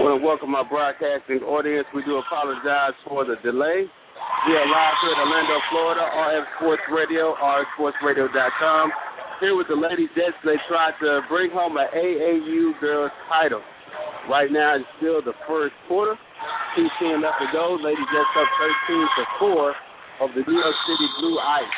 [0.00, 1.84] To welcome our broadcasting audience.
[1.92, 3.84] We do apologize for the delay.
[3.84, 8.84] We are live here at Orlando, Florida, RF Sports Radio, rfsportsradio.com.
[9.44, 13.60] Here with the Lady Jets, they tried to bring home an AAU girls title.
[14.24, 16.16] Right now, it's still the first quarter.
[16.80, 17.76] 2-10 left to go.
[17.76, 18.48] Lady Jets up
[18.88, 21.76] 13 to 4 of the New York City Blue Ice.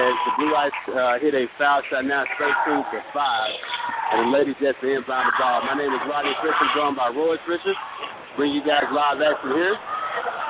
[0.00, 3.71] As the Blue Ice uh, hit a foul shot, now 13 to 5.
[4.12, 5.64] And the Lady Jets are inbound the ball.
[5.64, 7.72] My name is Rodney Fisher, joined by Roy Fisher.
[8.36, 9.76] Bring you guys live action here.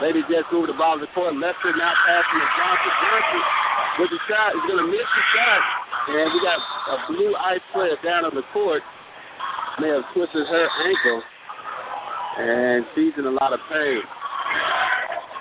[0.02, 1.30] Lady Jets move the ball to the court.
[1.38, 2.92] Lester now passing to Johnson.
[2.98, 3.42] Johnson
[4.02, 5.60] with the shot is going to miss the shot.
[6.10, 8.82] And we got a blue ice player down on the court.
[9.78, 11.20] May have twisted her ankle.
[12.42, 14.02] And she's in a lot of pain.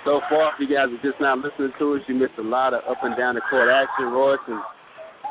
[0.04, 2.74] So far, if you guys are just now listening to us, you missed a lot
[2.74, 4.42] of up and down the court action, Royce.
[4.46, 4.60] And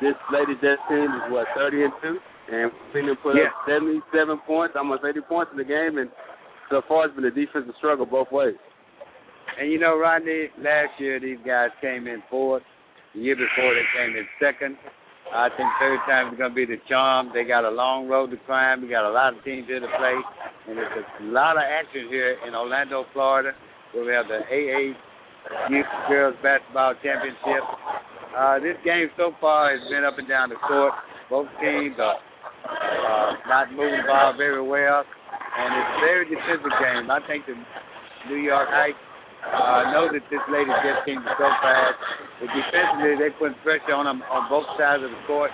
[0.04, 2.20] this Lady Jets team is, what, 30 and 2?
[2.50, 3.54] And them put yeah.
[3.54, 5.98] up 77 points, almost 80 points in the game.
[5.98, 6.10] And
[6.70, 8.56] so far, it's been a defensive struggle both ways.
[9.60, 12.64] And you know, Rodney, last year these guys came in fourth.
[13.14, 14.78] The year before they came in second.
[15.32, 17.32] I think third time is going to be the charm.
[17.34, 18.82] They got a long road to climb.
[18.82, 20.18] We got a lot of teams here to play,
[20.68, 23.52] and there's a lot of action here in Orlando, Florida,
[23.94, 24.92] where we have the AA
[25.70, 27.64] Youth Girls Basketball Championship.
[28.36, 30.94] Uh, this game so far has been up and down the court.
[31.30, 32.20] Both teams are
[32.66, 37.10] uh, not moving the ball very well, and it's a very defensive game.
[37.10, 37.58] I think the
[38.30, 39.02] New York Heights
[39.42, 41.98] uh, know that this lady just came so fast.
[42.38, 45.50] But defensively, they put pressure on them on both sides of the court.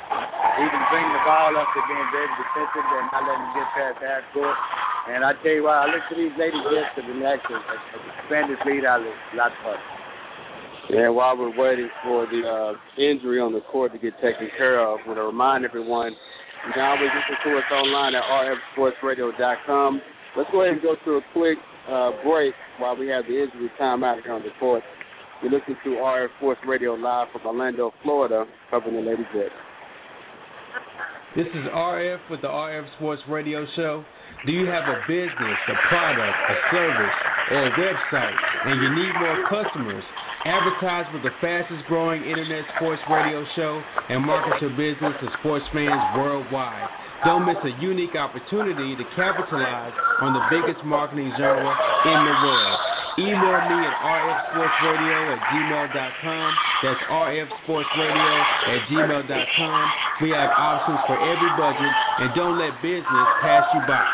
[0.59, 3.97] Even bringing the ball up, they're being very defensive and not letting them get past
[4.03, 4.57] half court.
[5.07, 8.51] And I tell you what, I look for these ladies just to relax and expand
[8.51, 9.83] this lead out a lot further.
[10.87, 14.79] Yeah, while we're waiting for the uh, injury on the court to get taken care
[14.79, 16.15] of, I want to remind everyone
[16.67, 20.01] you can always listen to us online at rfsportsradio.com.
[20.35, 23.71] Let's go ahead and go to a quick uh, break while we have the injury
[23.79, 24.83] time out here on the court.
[25.41, 29.55] You're listening to RF Sports Radio live from Orlando, Florida, covering the Lady Jets.
[31.35, 34.03] This is RF with the RF Sports Radio Show.
[34.45, 37.17] Do you have a business, a product, a service,
[37.51, 40.03] or a website, and you need more customers?
[40.47, 45.67] Advertise with the fastest growing internet sports radio show and market your business to sports
[45.75, 46.87] fans worldwide.
[47.27, 49.91] Don't miss a unique opportunity to capitalize
[50.23, 51.67] on the biggest marketing genre
[52.07, 52.79] in the world.
[53.19, 56.49] Email me at rfsportsradio at gmail.com.
[56.79, 58.35] That's rfsportsradio
[58.71, 59.83] at gmail.com.
[60.23, 61.93] We have options for every budget,
[62.23, 64.07] and don't let business pass you by.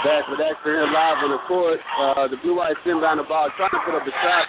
[0.00, 1.76] Back with action here live on the court.
[1.76, 4.44] Uh, the Blue Whites inbound the ball, trying to put up a shot,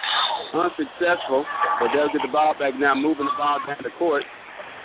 [0.52, 1.44] unsuccessful,
[1.80, 4.24] but they'll get the ball back now, moving the ball down the court.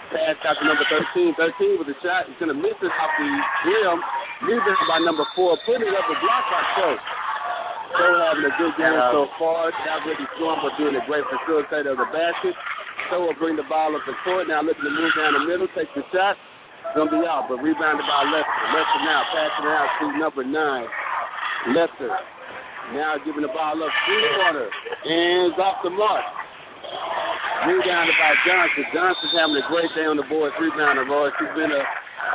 [0.08, 1.36] Pass out to number 13.
[1.36, 2.32] 13 with a shot.
[2.32, 4.00] He's going to miss it off the rim.
[4.48, 5.60] Rebound by number four.
[5.68, 6.90] Putting up a block by Cho.
[7.92, 9.68] Cho having a good game so far.
[9.68, 12.56] Not really scoring, but doing a great facilitator of the basket.
[13.12, 14.48] Cho will bring the ball up the court.
[14.48, 15.68] Now looking to move down the middle.
[15.76, 16.40] Takes the shot.
[16.96, 18.64] Going to be out, but rebounded by Lester.
[18.72, 20.88] Lester now passing it out to number nine.
[21.76, 22.16] Lester
[22.94, 24.68] now giving the ball up corner.
[24.68, 26.24] And off the mark.
[27.68, 28.86] Rebounded by Johnson.
[28.94, 30.56] Johnson's having a great day on the boards.
[30.62, 31.34] Rebounding, Roy.
[31.36, 31.84] She's been a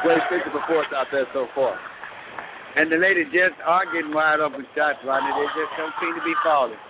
[0.05, 1.79] great figure for us out there so far.
[2.77, 5.31] And the ladies just are getting wide open shots, Rodney.
[5.33, 6.81] They just don't seem to be falling.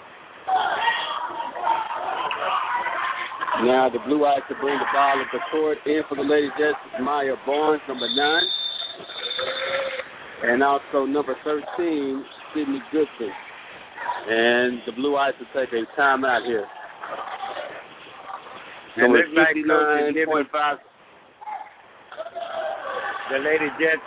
[3.62, 5.79] Now the Blue Ice to bring the ball up the court.
[5.87, 8.49] In for the ladies just Maya Barnes, number nine.
[10.50, 11.62] And also number 13,
[12.55, 13.31] Sydney Goodson.
[14.22, 16.66] And the Blue Ice will take a timeout here.
[18.97, 20.44] It looks like Coach is giving
[23.32, 24.05] the Lady Jets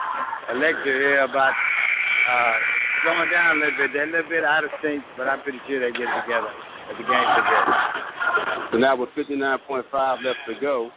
[0.52, 2.56] a lecture here about uh,
[3.04, 3.90] going down a little bit.
[3.94, 6.94] They're a little bit out of sync, but I'm pretty sure they get together at
[6.94, 7.66] the game today.
[8.72, 9.90] So now with 59.5
[10.22, 10.92] left to go,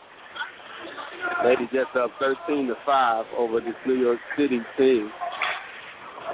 [1.45, 5.11] Lady Jets up 13 to 5 over this New York City team.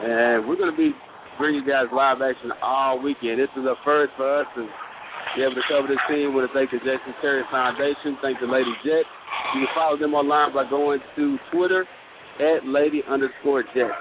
[0.02, 0.90] And we're going to be
[1.38, 3.40] bringing you guys live action all weekend.
[3.40, 4.66] This is a first for us to
[5.36, 6.30] be able to cover this team.
[6.30, 8.18] We want to thank the Jason Terry Foundation.
[8.22, 9.10] Thank the Lady Jets.
[9.54, 11.86] You can follow them online by going to Twitter
[12.38, 13.98] at Lady underscore Jets.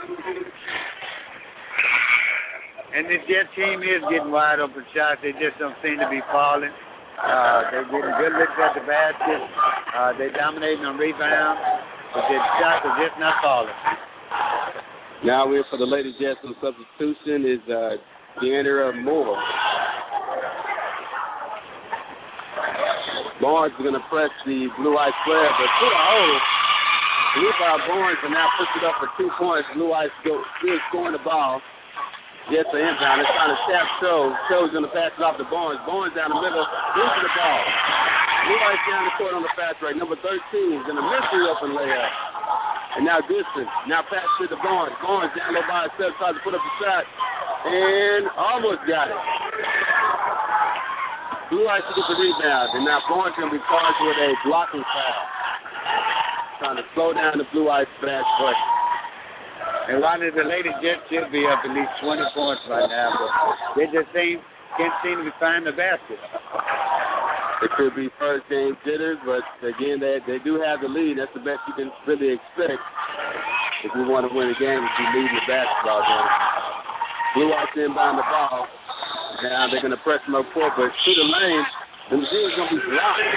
[2.94, 5.26] And this Jet team is getting wide open shots.
[5.26, 6.70] They just don't seem to be falling.
[7.18, 9.42] Uh, they're getting good looks at the basket.
[9.98, 11.62] Uh, they're dominating on rebounds,
[12.14, 13.74] but their shots are just not falling.
[15.24, 17.96] Now we're for the Lady Jets on substitution is uh,
[18.44, 19.40] Deandra Moore.
[23.40, 26.40] Barnes is going to press the blue ice player, but to the hole.
[27.40, 29.64] Levi Barnes and now puts it up for two points.
[29.74, 31.64] Blue Ice go, still scoring the ball.
[32.52, 33.24] Gets the inbound.
[33.24, 34.28] It's trying to tap show.
[34.52, 35.80] Cho's going to pass it off to Barnes.
[35.88, 36.62] Barnes down the middle.
[36.62, 37.62] Into the ball.
[38.44, 39.96] Blue Ice down the court on the fast break.
[39.96, 42.33] Number 13 is going to miss the open layup.
[42.98, 43.66] And now Goodson.
[43.90, 44.94] Now pass to the Barnes.
[45.02, 46.14] Barnes down low by himself.
[46.22, 47.04] Tries to put up the shot.
[47.66, 49.20] And almost got it.
[51.50, 52.68] Blue Ice to get the rebound.
[52.78, 55.26] And now Barnes going to be charged with a blocking foul
[56.64, 58.62] trying to slow down the Blue Ice fast break.
[59.92, 63.32] And Ronnie, the Lady Jets should be up at least 20 points right now, but
[63.76, 64.40] they just seem,
[64.80, 66.16] can't seem to finding the basket.
[67.64, 71.16] It could be first game jitters, but again, they they do have the lead.
[71.16, 72.76] That's the best you can really expect
[73.88, 74.84] if you want to win a game.
[74.84, 76.30] If you lead the basketball game.
[77.40, 78.68] Blue Ice inbound the ball.
[79.48, 81.66] Now they're going to press up court, but to the lane,
[82.12, 83.32] and the is going to be blocked.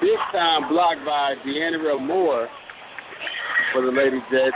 [0.00, 2.46] This time blocked by Deanna Moore
[3.74, 4.54] for the Lady Jets.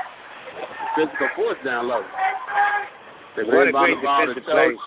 [0.94, 2.02] Physical force down low.
[3.36, 4.78] They what a great defensive play.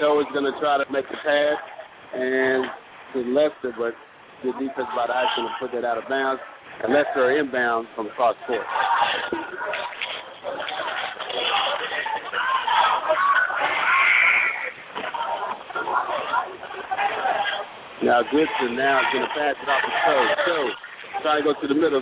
[0.00, 1.60] Cho is going to try to make the pass
[2.16, 2.64] and
[3.12, 3.92] to Lester, but
[4.40, 6.40] the defense by the going to put that out of bounds.
[6.80, 8.64] And Lester inbound from cross court.
[18.00, 20.16] Now Goodson now is going to pass it off to Cho.
[20.48, 20.58] Cho
[21.20, 22.00] trying to go to the middle.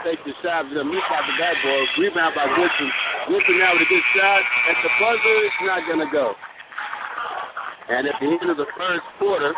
[0.00, 0.64] Take the shot.
[0.64, 1.84] He's going to miss out the backboard.
[2.00, 2.88] Rebound by Goodson.
[3.28, 4.40] Goodson now with a good shot.
[4.72, 6.32] At the buzzer, it's not going to go.
[7.88, 9.52] And at the end of the first quarter,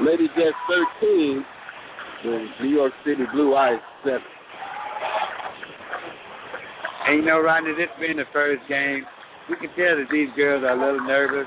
[0.00, 0.58] Lady Jets
[1.00, 1.44] 13
[2.24, 4.18] and New York City Blue Ice 7.
[7.06, 9.06] And you know, Rodney, this being the first game,
[9.48, 11.46] we can tell that these girls are a little nervous.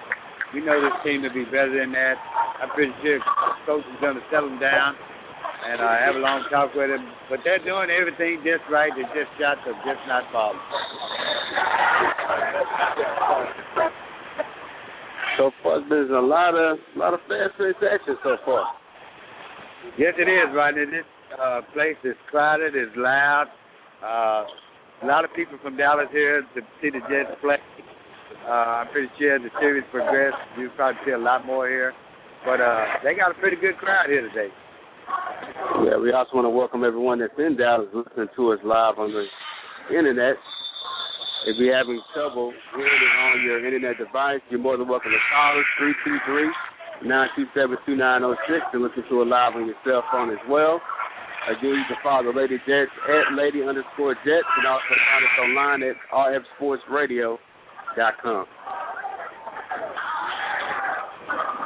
[0.54, 2.16] We know this team to be better than that.
[2.64, 3.20] I'm pretty sure
[3.68, 4.96] coach is going to settle them down
[5.68, 7.06] and uh, have a long talk with them.
[7.30, 8.90] But they're doing everything just right.
[8.96, 10.64] They just shots are just not falling.
[15.40, 18.68] So far, there's a lot of a lot of fast-paced action so far.
[19.98, 20.84] Yes, it is, Rodney.
[20.92, 21.08] This
[21.40, 23.48] uh, place is crowded, it's loud.
[24.04, 24.44] Uh,
[25.02, 27.56] a lot of people from Dallas here to see the Jets play.
[28.44, 31.94] Uh, I'm pretty sure as the series progress, you'll probably see a lot more here.
[32.44, 34.52] But uh, they got a pretty good crowd here today.
[35.88, 39.16] Yeah, we also want to welcome everyone that's in Dallas listening to us live on
[39.16, 40.36] the internet.
[41.48, 45.24] If you're having trouble hearing it on your internet device, you're more than welcome to
[45.32, 50.44] call us 323 927 2906 and listen to it live on your cell phone as
[50.52, 50.84] well.
[51.48, 55.80] Again, you can follow Lady Jets at Lady underscore Jets and also find us online
[55.88, 58.44] at rfsportsradio.com.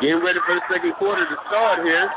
[0.06, 2.14] Getting ready for the second quarter to start here.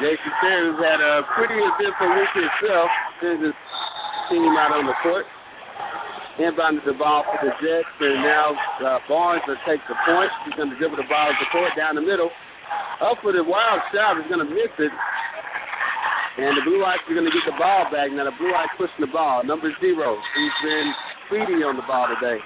[0.00, 2.88] Jason Terry's had a pretty eventful week himself
[3.20, 3.52] since his
[4.32, 5.28] team out on the court.
[6.40, 10.32] Inbounded the ball for the Jets, and now uh, Barnes will take the point.
[10.48, 12.32] He's going to dribble the ball to the court down the middle.
[13.04, 14.16] Up for the wild shot.
[14.16, 14.92] He's going to miss it.
[16.40, 18.08] And the Blue Eyes are going to get the ball back.
[18.16, 19.44] Now the Blue Eyes pushing the ball.
[19.44, 20.16] Number zero.
[20.16, 20.88] He's been
[21.28, 22.40] speedy on the ball today.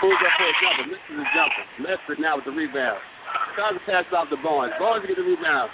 [0.00, 1.64] Pulls up for a jumper, misses the jumper.
[1.84, 3.00] Lester now with the rebound.
[3.52, 4.72] Tries to pass off the Barnes.
[4.80, 5.68] Barnes get the rebound.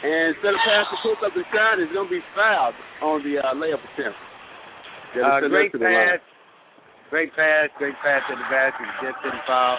[0.00, 3.44] And instead of passing, pulls up the shot, is going to be fouled on the
[3.44, 4.16] uh, layup attempt.
[5.20, 6.24] Uh, great pass.
[7.14, 7.70] Great pass.
[7.78, 8.90] Great pass to the basket.
[8.98, 9.78] Just didn't foul.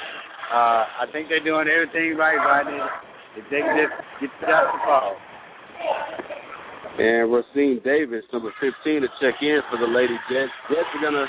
[0.55, 2.87] Uh, I think they're doing everything right now.
[3.35, 3.91] If they can just
[4.23, 5.19] get the shot to foul.
[6.95, 10.55] And Racine Davis, number 15, to check in for the Lady Jets.
[10.71, 11.27] Jets are going to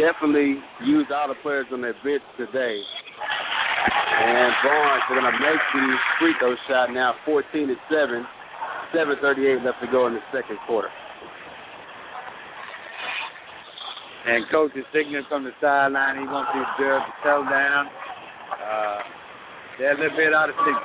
[0.00, 2.80] definitely use all the players on their bench today.
[2.80, 5.86] And Barnes are going to make the
[6.16, 8.24] free throw shot now 14 to 7.
[8.96, 10.88] 7.38 left to go in the second quarter.
[14.26, 16.18] And coach is signaling from the sideline.
[16.18, 17.86] He wants these girls to settle down.
[17.86, 18.98] Uh,
[19.78, 20.82] they're a little bit out of sync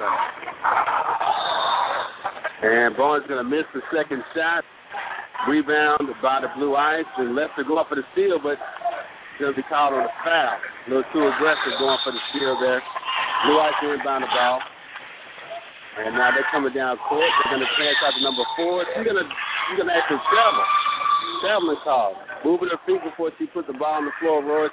[2.62, 4.62] And Barnes going to miss the second shot.
[5.50, 8.62] Rebound by the Blue Ice and left to go up for the steal, but
[9.41, 10.62] going to be called on a foul.
[10.62, 12.77] A little too aggressive going for the steal there.
[13.50, 14.62] Blue Ice inbound the ball.
[15.98, 17.25] And now they're coming down court.
[17.25, 18.86] They're going to pass out to number four.
[18.93, 20.65] She's going to she's going to actually travel.
[21.42, 22.16] Traveling call.
[22.46, 24.72] Moving her feet before she puts the ball on the floor, Royce.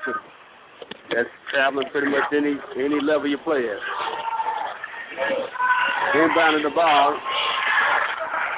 [1.15, 3.81] That's traveling pretty much any any level you play at.
[6.15, 7.19] Inbounding the ball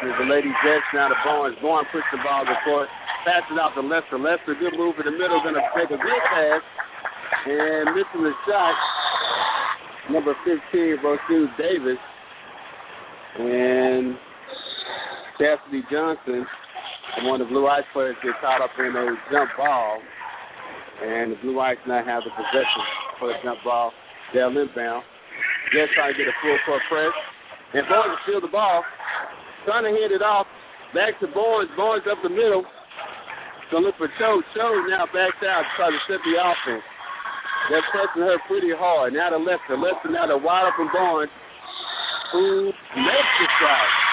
[0.00, 1.60] there's the Lady Jets now to Barnes.
[1.60, 2.88] Barnes puts the ball to court.
[3.28, 4.16] Passes it out to Lester.
[4.16, 5.44] Lester, good move in the middle.
[5.44, 6.64] Going to take a good pass.
[7.44, 8.74] And missing the shot.
[10.08, 12.00] Number 15, Rosu Davis.
[13.44, 14.16] And
[15.36, 16.48] Cassidy Johnson
[17.20, 20.00] and one of the Blue Ice players get caught up in a jump ball,
[21.04, 22.84] and the Blue Ice now have the possession
[23.20, 23.92] for the jump ball.
[24.32, 25.04] They'll inbound.
[25.68, 27.12] Just trying to get a full court press.
[27.76, 28.82] And Barnes steal the ball.
[29.68, 30.48] Trying to hit it off.
[30.96, 31.70] Back to Barnes.
[31.76, 32.64] Barnes up the middle.
[33.70, 34.42] Gonna look for Cho.
[34.56, 36.82] Cho now backs out trying to set the offense.
[37.68, 39.12] They're pressing her pretty hard.
[39.12, 39.76] Now to Lester.
[39.76, 41.30] Lester now to wide open Barnes.
[42.32, 44.09] Who makes the shot.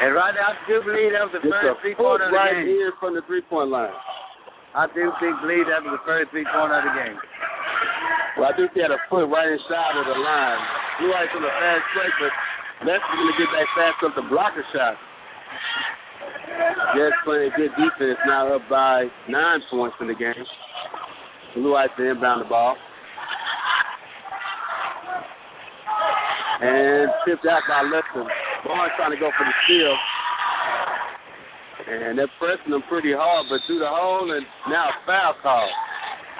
[0.00, 2.36] And right now, I do believe that was the Just first three pointer of the
[2.36, 2.72] right game.
[2.72, 3.92] here from the three point line.
[4.72, 7.18] I do think believe that was the first three pointer of the game.
[8.40, 10.60] Well, I do see had a foot right inside of the line.
[11.04, 12.32] Blue Ice on the fast break, but
[12.88, 14.96] Lester's going to get back fast up to block a shot.
[16.96, 20.48] Jets playing good defense now up by nine points in the game.
[21.60, 22.76] Blue Ice to inbound the ball.
[26.62, 28.24] And tipped out by Lester.
[28.64, 29.96] Barnes trying to go for the steal.
[31.90, 35.68] And they're pressing them pretty hard, but through the hole, and now a foul call.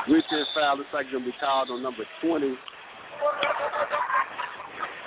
[0.09, 2.55] Reaching foul looks like going to be called on number 20.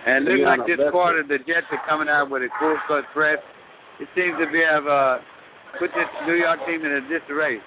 [0.05, 3.05] And it looks like this quarter the Jets are coming out with a full court
[3.13, 3.39] press.
[4.01, 5.17] It seems to be have uh,
[5.79, 7.58] put this New York team in a disarray.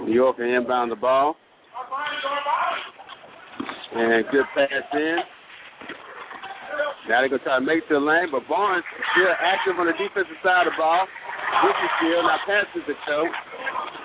[0.00, 1.36] New York can inbound the ball.
[3.90, 5.18] And good pass in.
[7.08, 9.90] Now they're going to try to make the lane, but Barnes is still active on
[9.90, 11.04] the defensive side of the ball.
[11.04, 13.26] Is still now passes to Cho.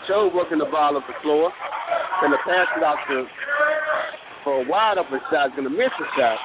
[0.09, 1.53] Cho working the ball up the floor.
[2.17, 3.29] Going to pass it out to
[4.43, 5.53] for a wide open shot.
[5.53, 6.37] Going to miss the shot.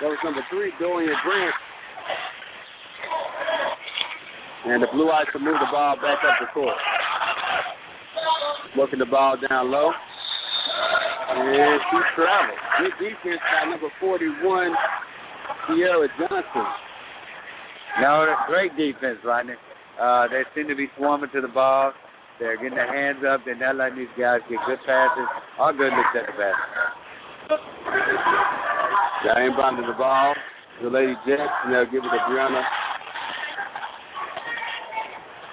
[0.00, 1.54] That was number three, Dorian Grant.
[4.66, 6.76] And the Blue Ice can move the ball back up the court.
[8.76, 9.90] Working the ball down low.
[11.40, 12.60] And she travels.
[12.80, 14.76] Good defense by number 41,
[15.66, 16.66] Sierra Johnson.
[18.00, 19.54] No, that's great defense, Rodney.
[20.00, 21.92] Uh, they seem to be swarming to the ball.
[22.38, 23.40] They're getting their hands up.
[23.44, 25.28] They're not letting these guys get good passes
[25.58, 26.90] or good looks at the basket.
[29.24, 30.34] Got inbounded the ball.
[30.82, 32.64] The Lady Jets, and they'll give it to Brianna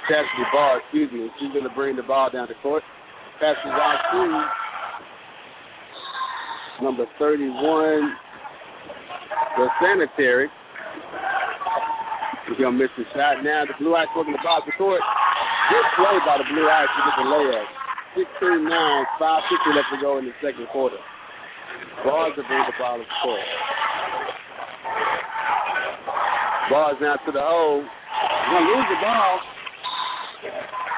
[0.08, 1.28] Cassidy Ball, excuse me.
[1.40, 2.84] She's going to bring the ball down the court.
[3.44, 4.67] Passes out to
[6.82, 7.54] number 31,
[9.58, 10.50] the Sanitary.
[12.48, 13.44] He's to miss the shot.
[13.44, 15.02] Now the Blue Ice working the the court.
[15.02, 17.68] Good play by the Blue Ice to get the layup.
[18.16, 20.98] 16 9, 5 50 left to go in the second quarter.
[22.06, 23.48] Bars will bring the ball the court.
[26.72, 27.84] Ball's now to the hole.
[27.84, 29.34] Gonna lose the ball.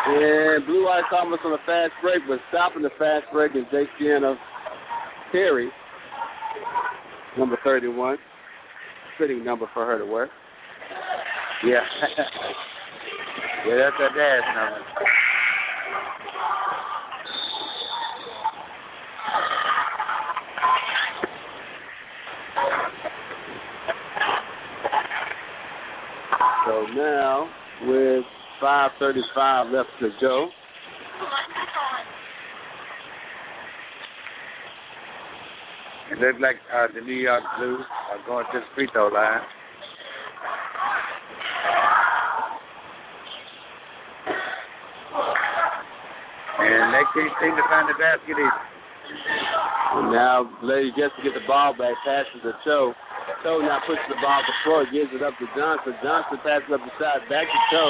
[0.10, 4.38] And Blue Ice almost on a fast break, but stopping the fast break is Jaciana
[5.32, 5.70] Terry,
[7.38, 8.18] number 31.
[9.18, 10.30] Fitting number for her to wear.
[11.66, 11.74] Yeah.
[13.68, 14.86] yeah, that's her dad's number.
[26.66, 27.50] So now,
[27.84, 28.24] with
[28.62, 30.50] 5.35 left to go,
[36.10, 39.46] It looks like uh, the New York Blues are going to the free throw line.
[46.60, 48.66] And they can't seem to find the basket either.
[50.10, 52.94] Now, Lady to get the ball back, passes to Cho.
[53.46, 55.94] Cho now pushes the ball floor, gives it up to Johnson.
[56.02, 57.86] Johnson passes up the side, back to Cho.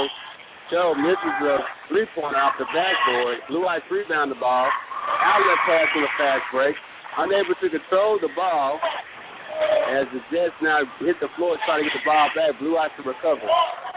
[0.71, 1.55] Cho misses the
[1.87, 3.39] three pointer off the backboard.
[3.47, 4.67] Blue Ice rebound the ball.
[5.23, 6.75] Outlet pass on the fast break.
[7.19, 8.79] Unable to control the ball
[9.91, 12.55] as the Jets now hit the floor trying to get the ball back.
[12.63, 13.43] Blue Ice to recover.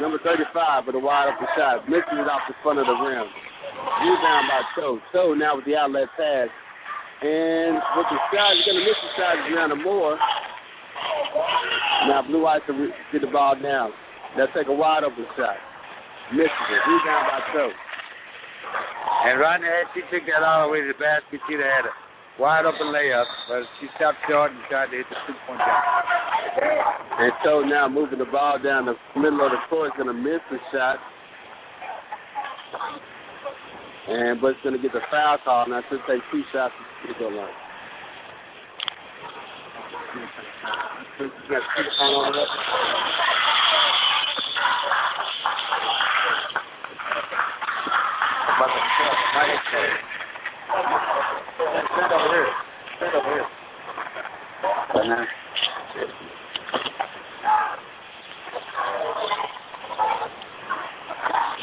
[0.03, 1.87] Number 35 with a wide open shot.
[1.87, 3.23] Misses it off the front of the rim.
[3.23, 4.99] Rebound by Cho.
[5.15, 6.51] Cho now with the outlet pass.
[7.23, 10.19] And with the shot, he's going to miss the shot is Brianna Moore.
[12.11, 13.95] Now Blue Ice to re- get the ball down.
[14.35, 15.63] They'll take a wide open shot.
[16.35, 16.83] Misses it.
[16.91, 17.71] Rebound by Cho.
[19.31, 21.87] And Rodney, had she took that all the way to the basket, she'd have had
[21.87, 21.95] a
[22.39, 25.85] wide open layup, but she stopped short and tried to hit the two point shot.
[27.19, 29.93] And so now moving the ball down the middle of the court.
[29.93, 30.99] is Going to miss the shot.
[34.09, 35.69] And but it's going to get the foul call.
[35.69, 36.75] Now she'll take two shots
[37.07, 37.29] to at the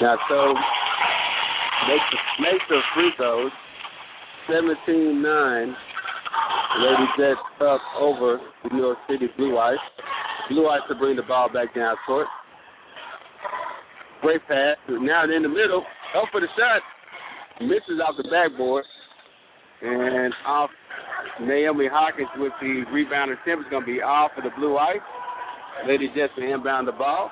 [0.01, 0.15] now.
[0.29, 0.53] So
[1.87, 3.51] make the, make the free throws.
[4.47, 5.75] 17 9.
[6.79, 9.77] Lady Jets up over the New York City Blue Ice.
[10.49, 12.27] Blue Ice to bring the ball back down court.
[14.21, 14.77] Great pass.
[14.89, 15.83] Now in the middle.
[16.15, 16.81] Up for the shot.
[17.61, 18.85] Misses out the backboard.
[19.81, 20.69] And off
[21.41, 24.99] Naomi Hawkins with the rebound attempt is going to be off for the Blue Ice.
[25.87, 27.31] Lady Jets inbound the ball.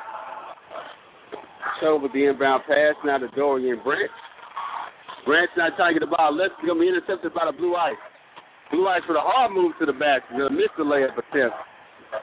[1.81, 4.11] Cho with the inbound pass now to Dorian Branch.
[5.25, 6.31] Branch not get the ball.
[6.31, 7.99] Let's going to be intercepted by the Blue Ice.
[8.71, 10.39] Blue Ice with a hard move to the basket.
[10.39, 11.55] To miss the layup attempt.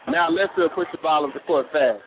[0.08, 2.00] Now Lester push the ball up the court fast.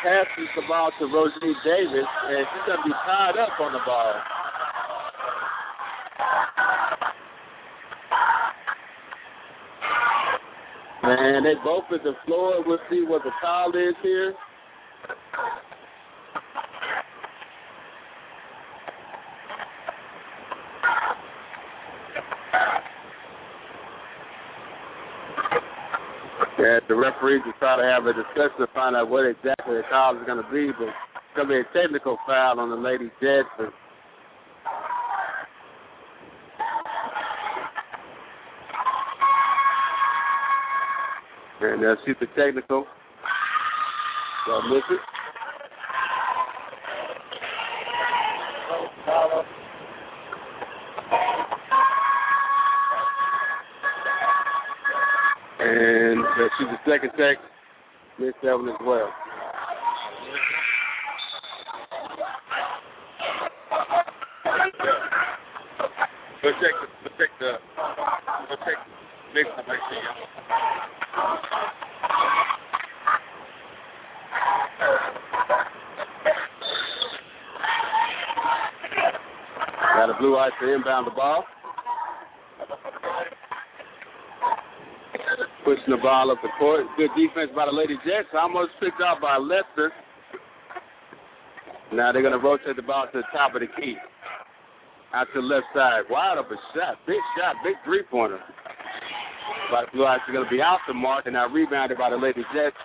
[0.00, 3.84] Passes the ball to Rosie Davis, and she's going to be tied up on the
[3.84, 4.35] ball.
[11.06, 12.64] Man, they both at the floor.
[12.66, 14.34] We'll see what the call is here.
[26.58, 29.82] Yeah, the referees will try to have a discussion to find out what exactly the
[29.88, 32.76] call is going to be, but it's going to be a technical foul on the
[32.76, 33.70] Lady Jets.
[41.58, 42.84] And uh, super technical.
[44.46, 45.00] So miss it.
[55.58, 57.38] And uh, she's the second tech.
[58.18, 59.10] Missed that one as well.
[66.42, 67.52] Go check the, go check the,
[68.48, 68.78] go check
[69.34, 70.36] mix and make sure you
[80.58, 81.44] Blue to inbound the ball.
[85.64, 86.86] Pushing the ball up the court.
[86.96, 88.30] Good defense by the Lady Jets.
[88.30, 89.90] Almost picked out by Lester.
[91.92, 93.96] Now they're going to rotate the ball to the top of the key.
[95.14, 96.06] Out to the left side.
[96.10, 96.98] Wide open shot.
[97.06, 97.56] Big shot.
[97.64, 98.38] Big three pointer.
[99.70, 102.16] But Blue Ice are going to be off the mark and now rebounded by the
[102.18, 102.78] Lady Jets.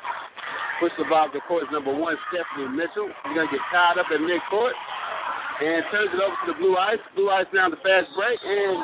[0.82, 3.06] Push the ball to court number one, Stephanie Mitchell.
[3.22, 4.74] She's going to get tied up at midcourt
[5.62, 6.98] and turns it over to the Blue Ice.
[7.16, 8.82] Blue Ice now the fast break and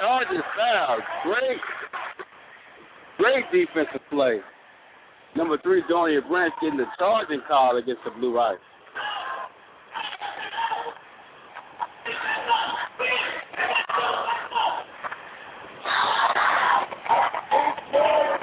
[0.00, 0.98] charges foul.
[1.24, 1.60] Great,
[3.16, 4.40] great defensive play.
[5.34, 8.56] Number three, Dorian Branch getting the charging call against the Blue Ice.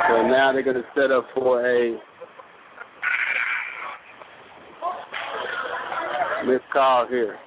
[0.10, 1.98] So now they're going to set up for a
[6.46, 7.38] missed call here.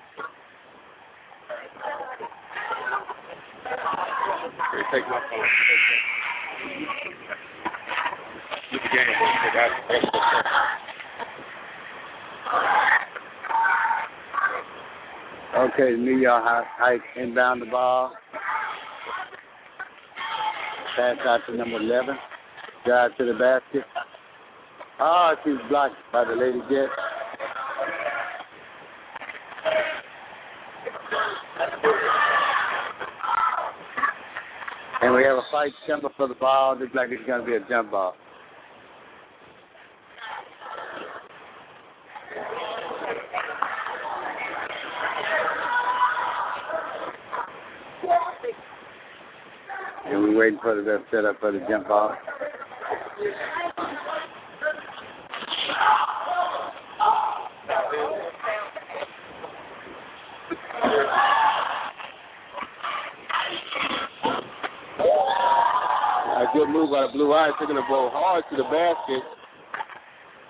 [4.73, 5.47] Here, take my phone.
[8.73, 9.07] Look the.
[9.55, 10.27] That's, that's what's.
[15.57, 18.13] Okay, New York Heights inbound the ball.
[20.97, 22.15] Pass out to number 11.
[22.85, 23.85] Drive to the basket.
[25.01, 26.93] Oh, she's blocked by the Lady Jets.
[35.87, 36.79] Coming for the ball.
[36.79, 38.15] Looks like it's going to be a jump ball.
[50.07, 52.17] And we're waiting for the ref set up for the jump ball.
[66.67, 69.23] Good move by the Blue Ice, taking the ball hard to the basket,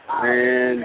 [0.09, 0.85] and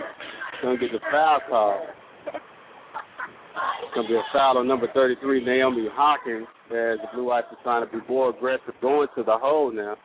[0.62, 1.88] gonna get the foul call.
[2.28, 7.64] It's gonna be a foul on number 33, Naomi Hawkins, as the Blue Ice are
[7.64, 9.96] trying to be more aggressive, going to the hole now.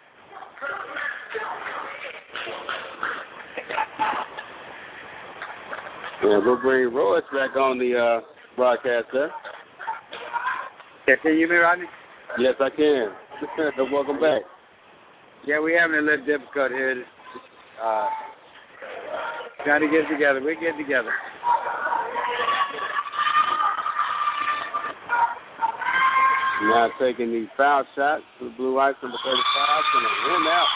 [6.22, 9.32] And we'll bring Royce back on the uh, broadcast there.
[11.06, 11.86] Can you hear me, Rodney?
[12.38, 13.10] Yes, I can.
[13.92, 14.42] Welcome back.
[15.46, 17.04] Yeah, we're having a little difficult here.
[17.80, 18.08] Uh,
[19.62, 20.40] trying to get together.
[20.42, 21.12] We're getting together.
[26.62, 30.66] Now taking the foul shot to Blue Ice number 35, going to win out.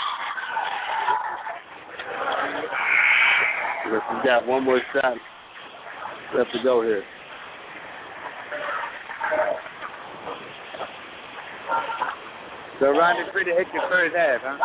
[3.91, 5.17] We've got one more shot
[6.37, 7.03] left to go here.
[12.81, 14.57] So Rodney pretty hit your first half, huh?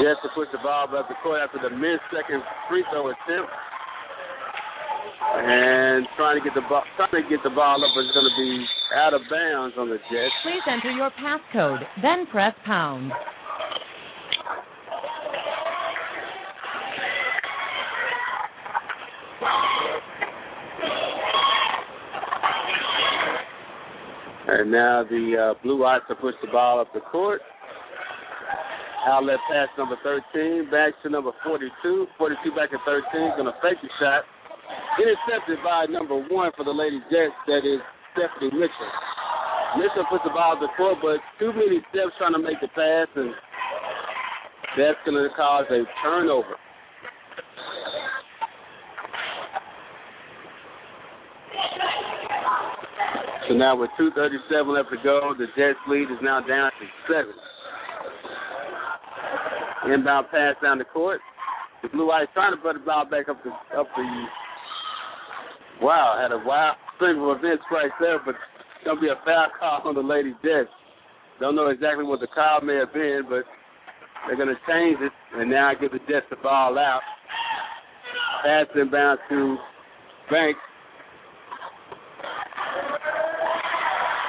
[0.00, 3.52] Jets to push the ball back the court after the mid second free throw attempt.
[5.44, 8.32] And trying to get the ball trying to get the ball up, but it's gonna
[8.38, 10.34] be out of bounds on the Jets.
[10.42, 13.12] Please enter your passcode, then press pound.
[24.46, 27.40] And now the uh, Blue Ice to push the ball up the court.
[29.06, 32.06] Outlet pass number 13, back to number 42.
[32.16, 34.24] 42 back at 13, going to fake the shot.
[34.96, 37.82] Intercepted by number one for the Lady Jets, that is
[38.14, 38.92] Stephanie Mitchell.
[39.76, 43.10] Mitchell puts the ball the court, but too many steps trying to make the pass,
[43.16, 43.34] and
[44.78, 46.54] that's going to cause a turnover.
[53.48, 57.34] So now with 2.37 left to go, the Jets lead is now down to seven.
[59.92, 61.20] Inbound pass down the court.
[61.82, 64.24] The Blue Ice trying to put the ball back up the up the.
[65.82, 69.48] Wow, had a wild string of events right there, but it's gonna be a foul
[69.58, 70.70] call on the Lady Jets.
[71.40, 73.44] Don't know exactly what the call may have been, but
[74.26, 77.02] they're gonna change it, and now I give the Jets the ball out.
[78.44, 79.56] Pass inbound to
[80.30, 80.60] Banks.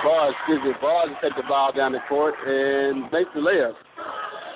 [0.03, 3.73] Bars, excuse me, Bars take the ball down the court and makes the layup.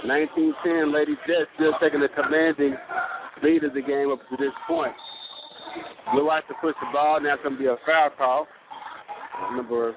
[0.05, 2.75] 19-10, Lady Jets still taking the commanding
[3.43, 4.93] lead of the game up to this point.
[6.11, 7.21] Blue Ice to push the ball.
[7.21, 8.47] Now it's going to be a foul call.
[9.55, 9.95] Number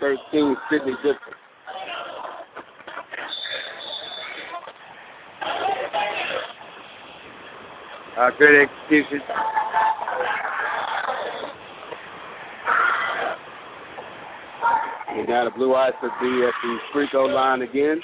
[0.00, 1.34] 13, Sydney Dixon.
[8.18, 9.20] Uh, good execution.
[15.08, 18.00] And now the Blue Ice to be at the free throw line again.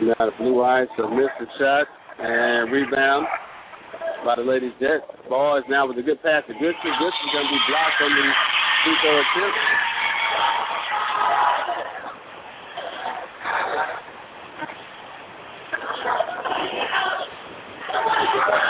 [0.00, 0.30] Now
[0.78, 1.86] Blue Ice the shot
[2.22, 3.26] and rebound
[4.24, 5.02] by the ladies' Jets.
[5.28, 6.92] Ball is now with a good pass to Goodson.
[7.02, 8.26] Goodson's going to be blocked on the
[8.86, 9.58] free throw attempt.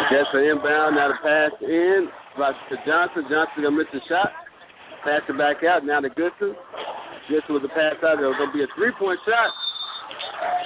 [0.08, 0.96] Jets are inbound.
[0.96, 2.08] Now the pass in.
[2.36, 3.28] About to Johnson.
[3.28, 4.32] Johnson going to miss the shot.
[5.04, 5.84] Pass it back out.
[5.84, 6.56] Now to Goodson.
[7.28, 8.16] Goodson with the pass out.
[8.16, 9.50] There's going to be a three-point shot.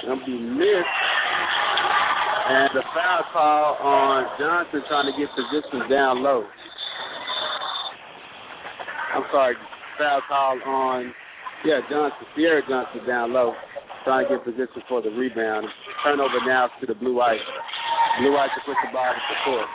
[0.07, 1.12] Going to be missed.
[2.43, 6.43] And the foul call on Johnson trying to get positions down low.
[9.15, 9.55] I'm sorry,
[9.97, 11.13] foul call on,
[11.63, 13.53] yeah, Johnson, Sierra Johnson down low,
[14.03, 15.67] trying to get position for the rebound.
[16.03, 17.39] Turnover now to the Blue Ice.
[18.19, 19.69] Blue Ice to put the ball to the court.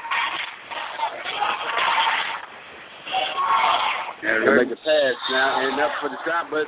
[4.18, 6.66] And make a pass now, and up for the shot, but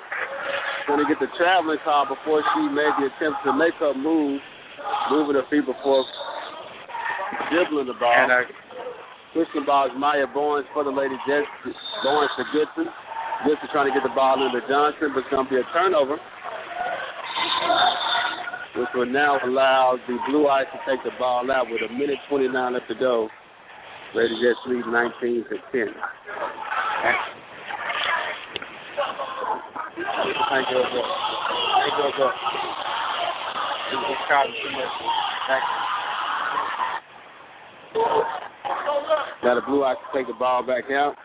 [0.87, 4.41] going to get the traveling call before she made the attempt to make her move,
[5.11, 6.05] moving her feet before
[7.51, 8.15] dribbling the ball.
[8.15, 8.45] And, uh,
[9.35, 11.47] the is Maya Bowens for the Lady Jets.
[12.03, 12.91] Bowens to Goodson.
[13.47, 16.19] Goodson trying to get the ball into Johnson, but it's going to be a turnover,
[18.77, 22.19] which will now allow the Blue Ice to take the ball out with a minute
[22.29, 23.29] 29 left to go.
[24.15, 25.95] Lady Jets lead 19 to 10.
[30.51, 30.83] Thank you.
[31.81, 32.70] Thank you,
[34.31, 34.71] you.
[39.43, 41.17] Now the Blue to take the ball back out.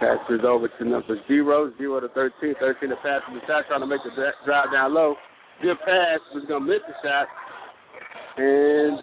[0.00, 2.54] Passes over to number zero, zero to 13.
[2.58, 4.10] 13 to pass from the shot, trying to make the
[4.44, 5.14] drive down low.
[5.62, 7.28] Good pass, was going to miss the shot.
[8.36, 8.98] And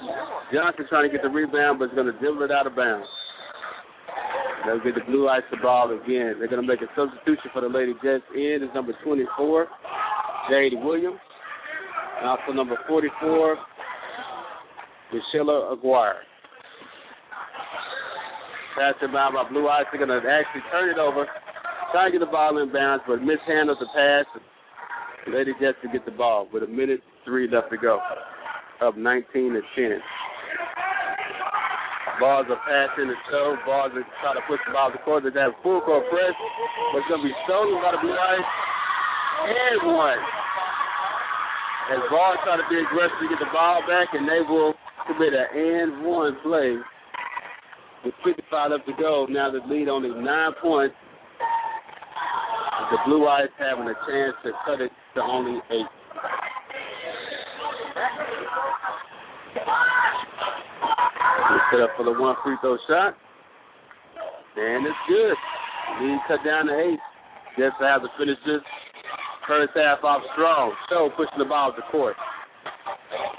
[0.54, 3.08] Johnson trying to get the rebound, but is going to dribble it out of bounds.
[4.66, 6.36] They'll get the Blue Ice the ball again.
[6.38, 8.24] They're going to make a substitution for the Lady Jets.
[8.36, 9.68] In is number 24,
[10.52, 11.20] Jade Williams.
[12.20, 13.56] And also number 44,
[15.16, 16.28] Michelle Aguirre.
[18.76, 19.86] Pass it by by Blue Ice.
[19.92, 21.26] They're going to actually turn it over.
[21.92, 24.28] Try to get the ball in bounds, but mishandled the pass.
[25.28, 28.00] Lady Jets to get the ball with a minute three left to go.
[28.82, 30.00] Up 19 to 10.
[32.20, 33.56] Balls are passing the show.
[33.66, 35.24] Balls are trying to push the ball to court.
[35.24, 36.36] They have full court press,
[36.92, 38.50] but it's going to be stolen by the Blue Ice.
[39.42, 40.41] And one.
[41.92, 44.74] As Ball try to be aggressive to get the ball back, and they will
[45.08, 46.80] commit an and one play
[48.06, 49.28] with 55 left to go.
[49.30, 50.96] Now the lead only nine points.
[52.92, 55.92] The Blue Ice having a chance to cut it to only eight.
[61.72, 63.18] Set up for the one free throw shot.
[64.56, 65.36] And it's good.
[66.00, 67.00] Lead cut down to eight.
[67.60, 68.64] Just to have to finish this
[69.48, 70.74] first half off strong.
[70.90, 72.16] So pushing the ball the court.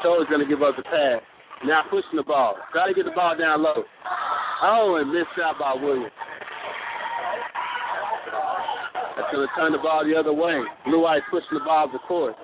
[0.03, 1.23] So is going to give up the pass.
[1.65, 2.57] Now pushing the ball.
[2.75, 3.85] Got to get the ball down low.
[4.63, 6.13] Oh, and missed out by Williams.
[9.17, 10.63] That's going to turn the ball the other way.
[10.85, 12.35] Blue Ice pushing the ball the court.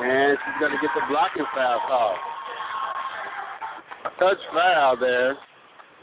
[0.00, 2.16] And she's going to get the blocking foul call.
[4.06, 5.36] A touch foul there.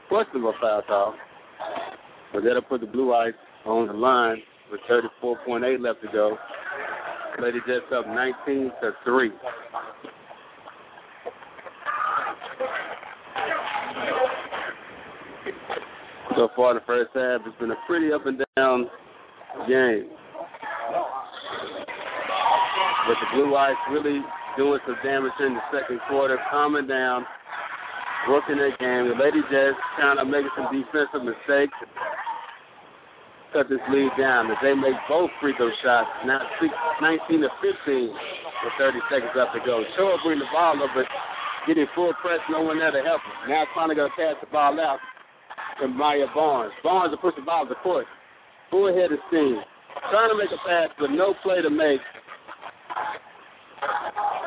[0.10, 1.16] Questionable foul call.
[2.34, 3.34] But that'll put the Blue Ice
[3.66, 6.38] on the line with 34.8 left to go.
[7.42, 9.32] Lady Jets up 19 to 3.
[16.36, 18.90] So far, the first half has been a pretty up and down
[19.68, 20.10] game.
[23.08, 24.22] But the Blue Ice really
[24.58, 27.26] doing some damage in the second quarter, calming down,
[28.30, 29.10] working their game.
[29.10, 31.74] The Lady Jets kind of making some defensive mistakes,
[33.54, 34.50] cut this lead down.
[34.52, 36.40] As they make both free throw shots, now
[37.00, 38.12] 19 to 15
[38.64, 39.84] with 30 seconds left to go.
[39.96, 41.06] Cho bring the ball up, but
[41.68, 43.52] getting full press, no one there to help him.
[43.52, 45.00] Now trying to go pass the ball out
[45.82, 46.74] to Maya Barnes.
[46.84, 48.06] Barnes will push the ball to court.
[48.70, 49.60] Full ahead of steam.
[50.10, 52.02] Trying to make a pass, but no play to make.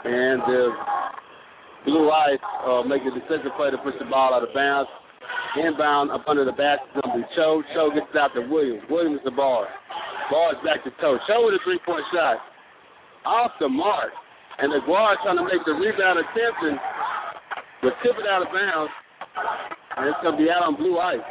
[0.04, 0.72] And the
[1.84, 4.88] Blue Ice uh, make a decisive play to push the ball out of bounds.
[5.54, 7.62] Inbound up under the basket be Cho.
[7.74, 8.82] Cho gets it out to Williams.
[8.90, 9.62] Williams is the ball.
[10.30, 11.14] Ball is back to Cho.
[11.30, 12.42] Cho with a three-point shot.
[13.22, 14.10] Off the mark.
[14.58, 16.78] And the guard trying to make the rebound attempt and
[17.86, 18.90] will tip it out of bounds.
[19.94, 21.22] And it's going to be out on blue ice.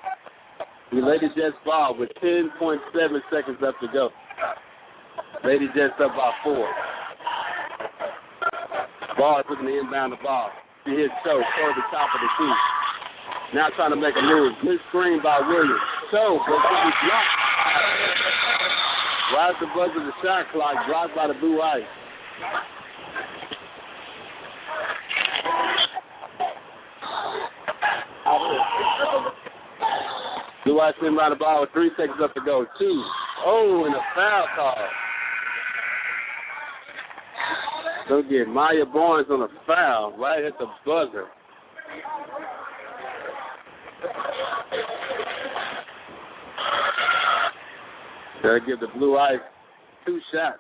[0.92, 2.80] The Lady Jets ball with 10.7
[3.28, 4.08] seconds left to go.
[5.44, 6.68] Lady Jets up by four.
[9.20, 10.48] Ball is looking to inbound the ball.
[10.86, 12.73] She hits Cho toward the top of the key.
[13.54, 14.54] Now trying to make a move.
[14.64, 15.80] Good screen by Williams.
[16.10, 17.30] Cho goes to the block.
[19.34, 20.74] Rides the buzzer of the shot clock.
[20.88, 21.86] Blocked by the blue ice.
[30.66, 32.66] Blue Ice sitting by the ball with three seconds left to go.
[32.80, 33.04] Two.
[33.46, 34.88] Oh, and a foul call.
[38.10, 41.28] Don't get Maya Barnes on a foul right at the buzzer.
[48.44, 49.40] Gotta give the Blue Ice
[50.06, 50.60] two shots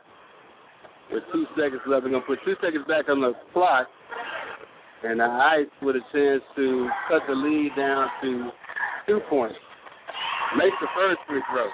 [1.12, 2.04] with two seconds left.
[2.04, 3.88] They're gonna put two seconds back on the clock,
[5.04, 8.50] and the Ice with a chance to cut the lead down to
[9.06, 9.56] two points.
[10.58, 11.67] Make the first free throw.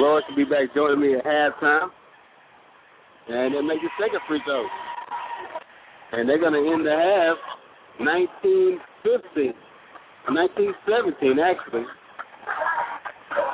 [0.00, 1.88] Royce will be back joining me at halftime.
[3.28, 4.66] And they'll make the second free throw.
[6.12, 7.38] And they're going to end the half
[7.98, 9.54] 1915,
[10.30, 11.86] 1917 actually.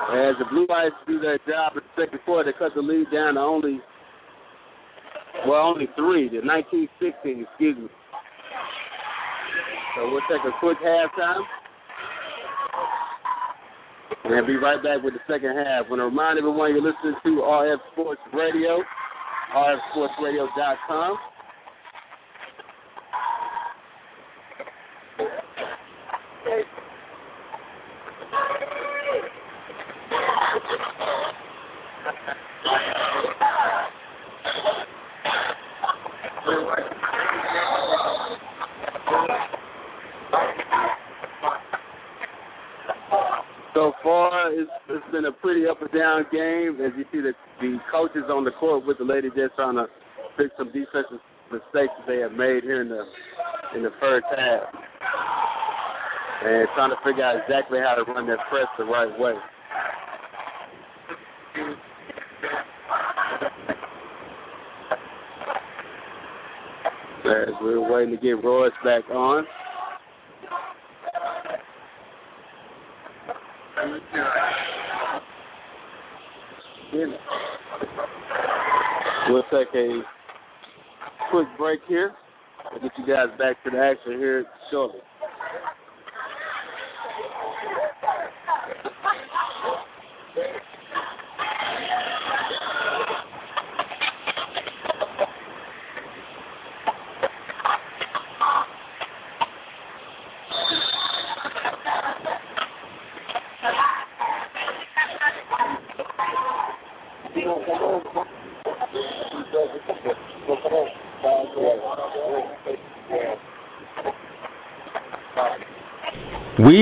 [0.08, 3.06] As the Blue Ice do their job in the second quarter, they cut the lead
[3.12, 3.78] down to only,
[5.46, 7.88] well, only three, to 1916, excuse me.
[9.94, 11.44] So we'll take a quick halftime.
[14.24, 15.86] And we'll be right back with the second half.
[15.86, 18.80] I want to remind everyone you're listening to RF Sports Radio,
[19.54, 21.18] rfsportsradio.com.
[48.30, 49.86] on the court with the lady, just trying to
[50.36, 53.04] fix some defensive mistakes that they have made here in the
[53.74, 54.62] in the first half,
[56.44, 59.34] and trying to figure out exactly how to run their press the right way.
[67.24, 69.44] As we're waiting to get Royce back on.
[79.30, 80.02] We'll take a
[81.30, 82.12] quick break here.
[82.72, 85.00] We'll get you guys back to the action here shortly.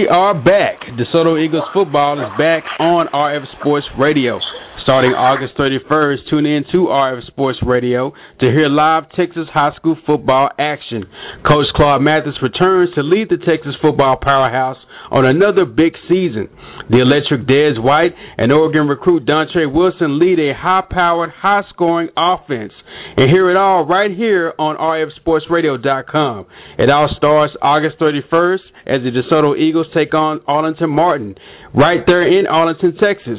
[0.07, 0.87] We are back.
[0.95, 4.39] DeSoto Eagles football is back on RF Sports Radio.
[4.85, 9.97] Starting August 31st, tune in to RF Sports Radio to hear live Texas high school
[10.07, 11.03] football action.
[11.43, 14.79] Coach Claude Mathis returns to lead the Texas football powerhouse
[15.11, 16.47] on another big season.
[16.89, 22.73] The electric Dez White and Oregon recruit Dontre Wilson lead a high-powered, high-scoring offense.
[23.17, 26.47] And hear it all right here on RFSportsRadio.com.
[26.79, 31.35] It all starts August 31st as the DeSoto Eagles take on Arlington Martin
[31.75, 33.39] right there in Arlington, Texas.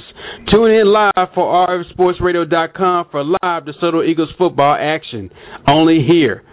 [0.52, 5.30] Tune in live for RFSportsRadio.com for live DeSoto Eagles football action.
[5.68, 6.44] Only here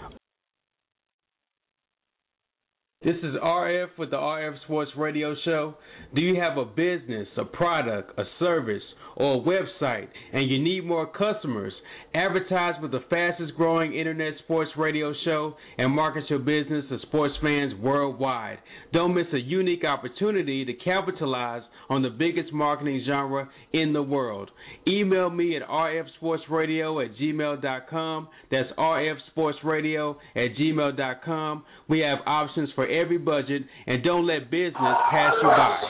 [3.04, 5.74] This is RF with the RF Sports Radio Show.
[6.14, 8.82] Do you have a business, a product, a service,
[9.16, 11.72] or a website, and you need more customers?
[12.14, 17.34] Advertise with the fastest growing internet sports radio show and market your business to sports
[17.42, 18.58] fans worldwide.
[18.92, 24.50] Don't miss a unique opportunity to capitalize on the biggest marketing genre in the world.
[24.86, 28.28] Email me at rfsportsradio at gmail.com.
[28.50, 31.64] That's rfsportsradio at gmail.com.
[31.88, 34.74] We have options for every budget, and don't let business
[35.10, 35.80] pass you by.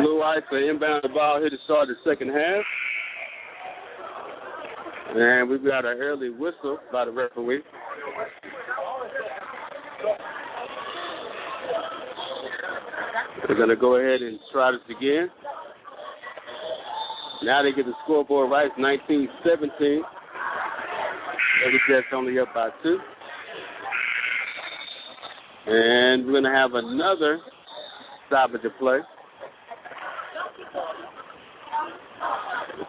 [0.00, 2.64] Blue Ice are inbound the ball here to start the second half.
[5.14, 7.62] And we've got an early whistle by the referee.
[13.48, 15.28] We're going to go ahead and try this again.
[17.44, 18.66] Now they get the scoreboard right.
[18.66, 20.02] It's 19 17.
[21.64, 22.98] Lady Jets only up by two.
[25.66, 27.40] And we're going to have another
[28.28, 29.00] stoppage of play.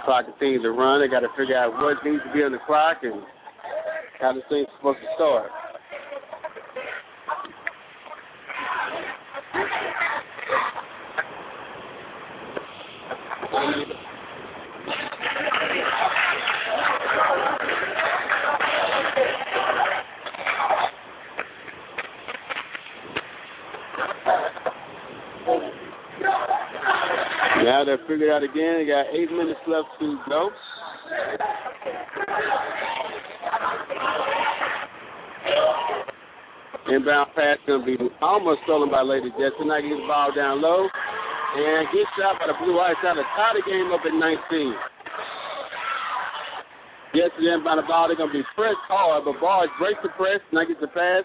[0.04, 1.00] The clock continues to run.
[1.00, 3.24] They got to figure out what needs to be on the clock and
[4.20, 5.48] how this thing's supposed to start.
[28.08, 28.80] Figured out again.
[28.80, 30.50] They got eight minutes left to go.
[36.92, 39.56] Inbound pass going to be almost stolen by Lady Jets.
[39.56, 40.86] Tonight gets the ball down low
[41.56, 44.94] and gets shot by the Blue Ice trying to tie the game up at 19.
[47.13, 48.10] Yes, the inbound the ball.
[48.10, 50.42] They're to be pressed hard, but Ball breaks the press.
[50.50, 51.24] Now gets the pass.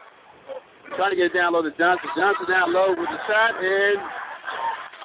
[0.97, 2.13] Trying to get it down low to Johnson.
[2.13, 3.99] Johnson down low with the shot and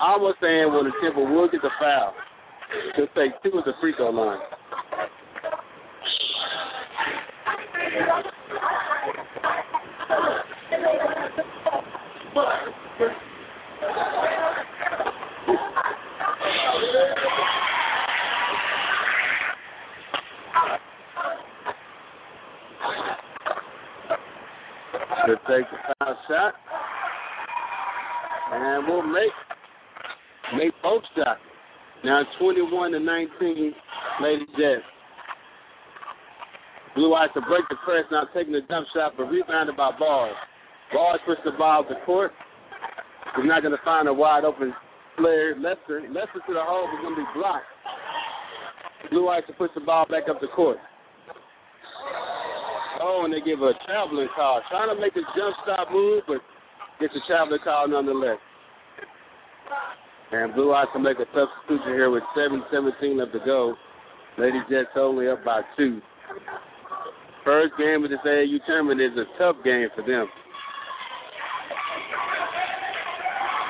[0.03, 2.13] almost saying when the will get the foul.
[2.95, 4.39] He'll take two at the free throw line.
[25.25, 26.53] He'll take the foul shot.
[28.51, 29.31] And we'll make
[30.57, 31.39] make both shots.
[32.13, 33.73] Now 21 to 19,
[34.21, 34.85] Lady Jets.
[36.93, 40.37] Blue Ice to break the press, now taking the jump shot, but rebounded by Bars.
[40.93, 42.29] Bars push the ball to court.
[43.35, 44.75] He's not going to find a wide open
[45.17, 45.55] player.
[45.57, 47.65] Lester, Lester to the hole is going to be blocked.
[49.09, 50.77] Blue Ice to push the ball back up the court.
[53.01, 54.61] Oh, and they give a traveling call.
[54.69, 56.45] Trying to make a jump stop move, but
[57.01, 58.37] gets a traveling call nonetheless.
[60.33, 63.75] And Blue Ice can make a substitution here with 7-17 left to go.
[64.39, 66.01] Lady Jets only up by two.
[67.45, 70.25] First game of this AAU tournament is a tough game for them.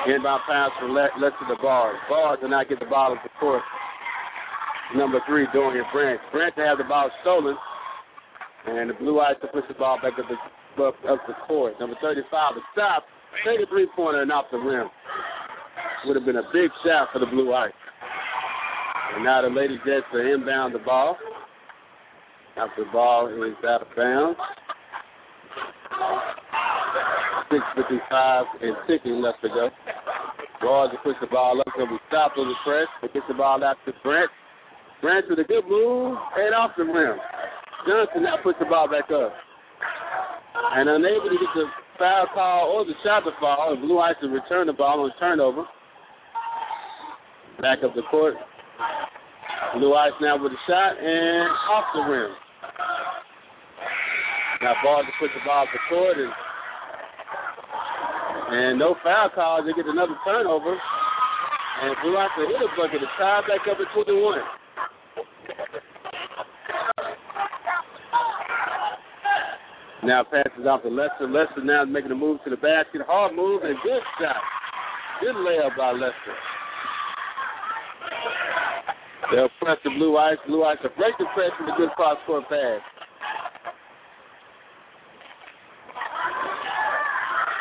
[0.08, 2.00] Inbound pass left, left to the bars.
[2.08, 3.62] Bars did not get the ball at the court.
[4.96, 6.20] Number three, Dorian Branch.
[6.32, 7.56] Branch had the ball stolen.
[8.66, 11.74] And the Blue Ice to push the ball back up the up, up the court.
[11.78, 13.04] Number 35, a stop.
[13.44, 14.88] Take a three pointer and off the rim.
[16.06, 17.72] Would have been a big shot for the Blue Ice.
[19.14, 21.16] And now the Lady Jets are inbound the ball.
[22.56, 24.38] After the ball is out of bounds.
[27.50, 29.70] 6.55 and ticking left to go.
[30.60, 31.72] Rawls will push the ball up.
[31.74, 32.88] He'll be stopped on the press.
[33.00, 34.30] But gets the ball out to Brent.
[35.00, 37.16] Brent with a good move and off the rim.
[37.88, 39.32] Johnson now puts the ball back up.
[40.76, 41.64] And unable to get the
[41.98, 45.12] foul call or the shot to fall, the Blue Ice to return the ball on
[45.18, 45.64] turnover.
[47.64, 48.34] Back up the court.
[49.72, 52.28] Blue Ice now with a shot and off the rim.
[54.60, 56.32] Now ball to put the ball the court and
[58.52, 59.64] and no foul calls.
[59.64, 60.76] They get another turnover.
[60.76, 64.38] And Blue Ice to hit a bucket to tie back up at 21.
[70.04, 71.32] Now passes off to Lester.
[71.32, 73.00] Lester now making a move to the basket.
[73.06, 74.36] Hard move and good shot.
[75.22, 76.53] Good layup by Lester.
[79.32, 80.36] They'll press the Blue Ice.
[80.46, 82.80] Blue Ice to break the press with a good cross court pass.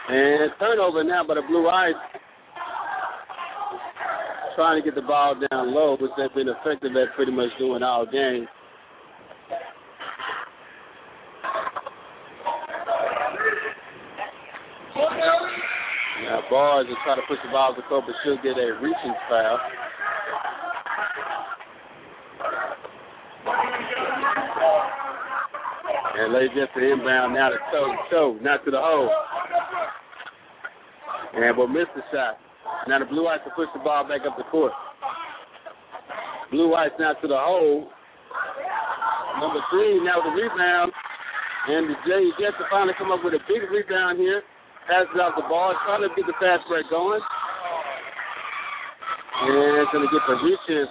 [0.09, 1.95] And turnover now by the Blue Ice.
[4.55, 7.82] Trying to get the ball down low, which they've been effective at pretty much doing
[7.82, 8.47] all game.
[16.24, 18.78] Now Bars will try to push the ball to the court, but she'll get a
[18.80, 19.59] reaching foul.
[26.34, 29.06] Lay just the inbound now to toe to toe, not to the hole.
[31.38, 32.42] And will miss the shot.
[32.90, 34.74] Now the Blue Ice will push the ball back up the court.
[36.50, 37.86] Blue Ice now to the hole.
[39.38, 40.90] Number three now the rebound.
[41.70, 44.42] And the Jay Jets to finally come up with a big rebound here.
[44.90, 47.22] Passes out the ball, trying to get the fast break going.
[49.38, 50.90] And it's going to get the reach in.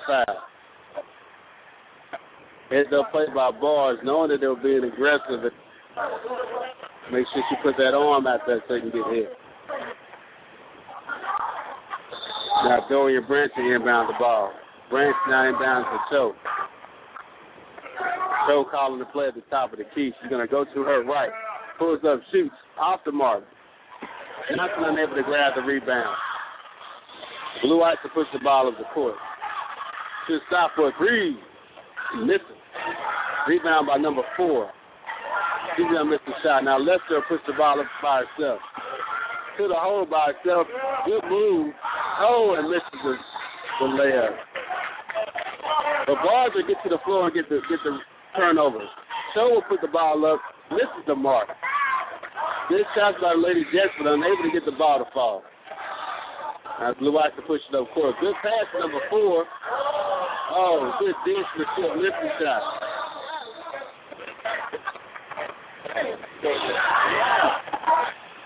[2.73, 5.45] Heads up play by Bars, knowing that they were being aggressive.
[7.13, 9.29] Make sure she put that arm out there so you can get hit.
[12.65, 14.53] Now Dorian Branch inbound the ball.
[14.89, 16.33] Branch now inbound to Cho.
[18.49, 20.11] Cho calling the play at the top of the key.
[20.23, 21.31] She's going to go to her right.
[21.79, 23.45] Pulls up, shoots, off the mark.
[24.49, 26.17] Johnson unable to grab the rebound.
[27.63, 29.15] Blue Ice to push the ball up the court.
[30.27, 31.37] Should stop for a three.
[32.25, 32.62] Missing.
[33.49, 34.71] Rebound by number four.
[35.77, 36.63] She's gonna miss the shot.
[36.65, 38.61] Now Lester push the ball up by herself.
[39.59, 40.67] To the hole by herself.
[41.07, 41.75] Good move.
[42.21, 43.15] Oh, and misses the,
[43.81, 44.37] the layup.
[46.07, 47.99] But will get to the floor and get the get the
[48.37, 48.85] turnover.
[49.35, 50.41] Cho will put the ball up,
[50.71, 51.49] misses the mark.
[52.69, 55.43] Good shots by Lady Jets, but unable to get the ball to fall.
[56.81, 58.15] Now Blue Ice to push it up court.
[58.21, 59.45] Good pass, number four.
[60.53, 62.92] Oh, good dish for short lifting shot.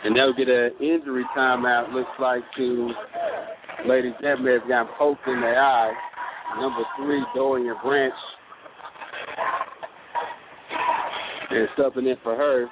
[0.06, 2.92] And they'll get an injury timeout, looks like, to
[3.88, 5.92] Lady Jet may have gotten poked in the eye.
[6.60, 8.14] Number three, Dorian Branch.
[11.50, 12.68] And stepping in for her,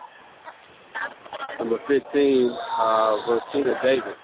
[1.58, 4.14] number 15, uh, Rosita Davis.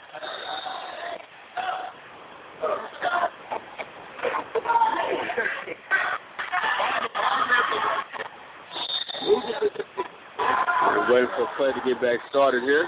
[10.86, 12.86] We're waiting for play to get back started here.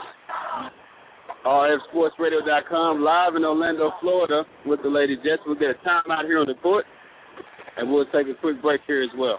[1.44, 5.42] RFSportsRadio.com live in Orlando, Florida with the Lady Jets.
[5.44, 6.84] We'll get a timeout here on the court,
[7.76, 9.38] and we'll take a quick break here as well.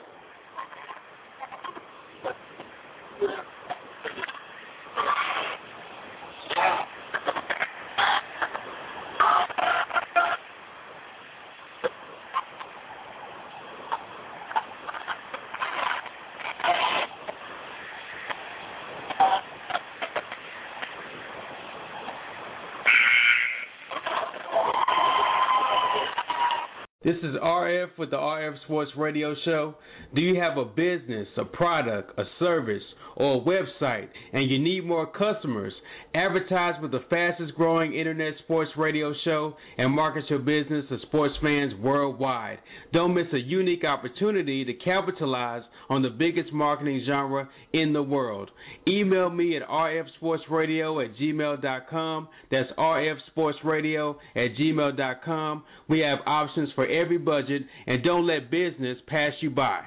[27.34, 29.76] Is RF with the RF Sports Radio Show.
[30.14, 32.84] Do you have a business, a product, a service,
[33.16, 35.74] or a website, and you need more customers?
[36.16, 41.34] Advertise with the fastest growing internet sports radio show and market your business to sports
[41.42, 42.60] fans worldwide.
[42.94, 48.52] Don't miss a unique opportunity to capitalize on the biggest marketing genre in the world.
[48.88, 52.28] Email me at rfsportsradio at gmail.com.
[52.52, 55.64] That's rfsportsradio at gmail.com.
[55.90, 59.82] We have options for every budget, and don't let business pass you by.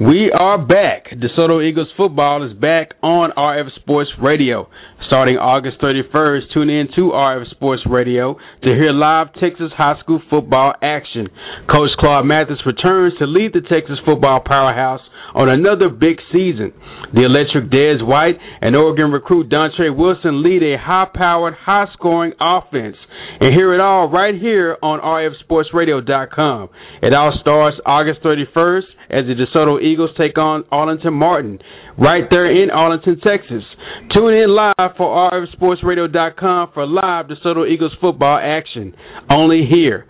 [0.00, 1.10] We are back.
[1.12, 4.68] DeSoto Eagles football is back on RF Sports Radio.
[5.06, 10.22] Starting August 31st, tune in to RF Sports Radio to hear live Texas high school
[10.30, 11.28] football action.
[11.70, 15.02] Coach Claude Mathis returns to lead the Texas football powerhouse
[15.34, 16.72] on another big season.
[17.12, 22.96] The electric Dez White and Oregon recruit Dontre Wilson lead a high-powered, high-scoring offense.
[23.40, 26.68] And hear it all right here on RFSportsRadio.com.
[27.02, 31.58] It all starts August 31st as the DeSoto Eagles take on Arlington Martin
[31.98, 33.62] right there in Arlington, Texas.
[34.14, 38.94] Tune in live for RFSportsRadio.com for live DeSoto Eagles football action.
[39.30, 40.06] Only here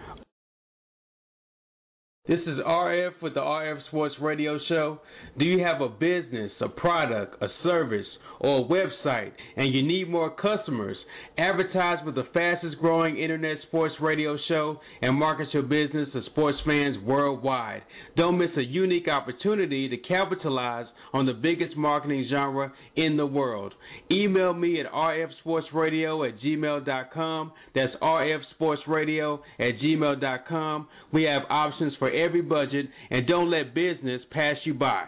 [2.29, 5.01] this is RF with the RF Sports Radio Show.
[5.41, 8.07] Do you have a business, a product, a service,
[8.43, 10.97] or website and you need more customers?
[11.39, 16.59] Advertise with the fastest growing internet sports radio show and market your business to sports
[16.67, 17.83] fans worldwide.
[18.17, 23.73] Don't miss a unique opportunity to capitalize on the biggest marketing genre in the world.
[24.11, 27.53] Email me at rfsportsradio at gmail.com.
[27.75, 30.89] That's rfsportsradio at gmail.com.
[31.13, 35.07] We have options for every budget and don't let business pass you by.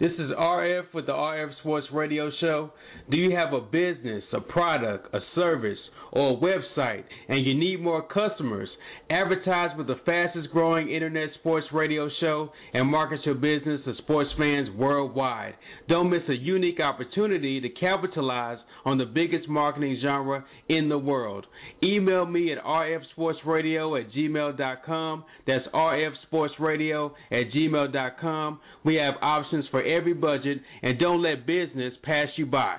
[0.00, 2.72] This is RF with the RF Sports Radio Show.
[3.12, 5.78] Do you have a business, a product, a service,
[6.14, 8.68] or a website and you need more customers,
[9.10, 14.30] advertise with the fastest growing internet sports radio show and market your business to sports
[14.38, 15.54] fans worldwide.
[15.88, 21.46] Don't miss a unique opportunity to capitalize on the biggest marketing genre in the world.
[21.82, 25.24] Email me at rfsportsradio at gmail.com.
[25.46, 28.60] That's rfsportsradio at gmail.com.
[28.84, 32.78] We have options for every budget and don't let business pass you by.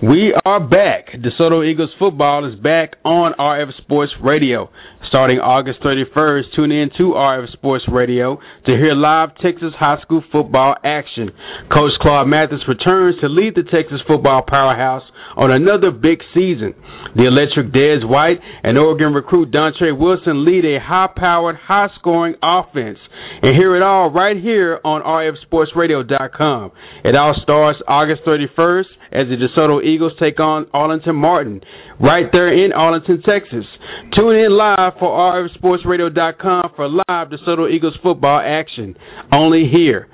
[0.00, 1.08] We are back.
[1.12, 4.70] DeSoto Eagles football is back on RF Sports Radio.
[5.08, 8.36] Starting August 31st, tune in to RF Sports Radio
[8.66, 11.30] to hear live Texas high school football action.
[11.72, 15.02] Coach Claude Mathis returns to lead the Texas football powerhouse
[15.34, 16.74] on another big season.
[17.16, 22.98] The electric Dez White and Oregon recruit Dontre Wilson lead a high-powered, high-scoring offense.
[23.40, 26.72] And hear it all right here on RFSportsRadio.com.
[27.04, 31.62] It all starts August 31st as the DeSoto Eagles take on Arlington Martin
[32.00, 33.64] right there in Arlington, Texas.
[34.14, 38.96] Tune in live for RFSportsRadio.com for live DeSoto Eagles football action.
[39.32, 40.08] Only here.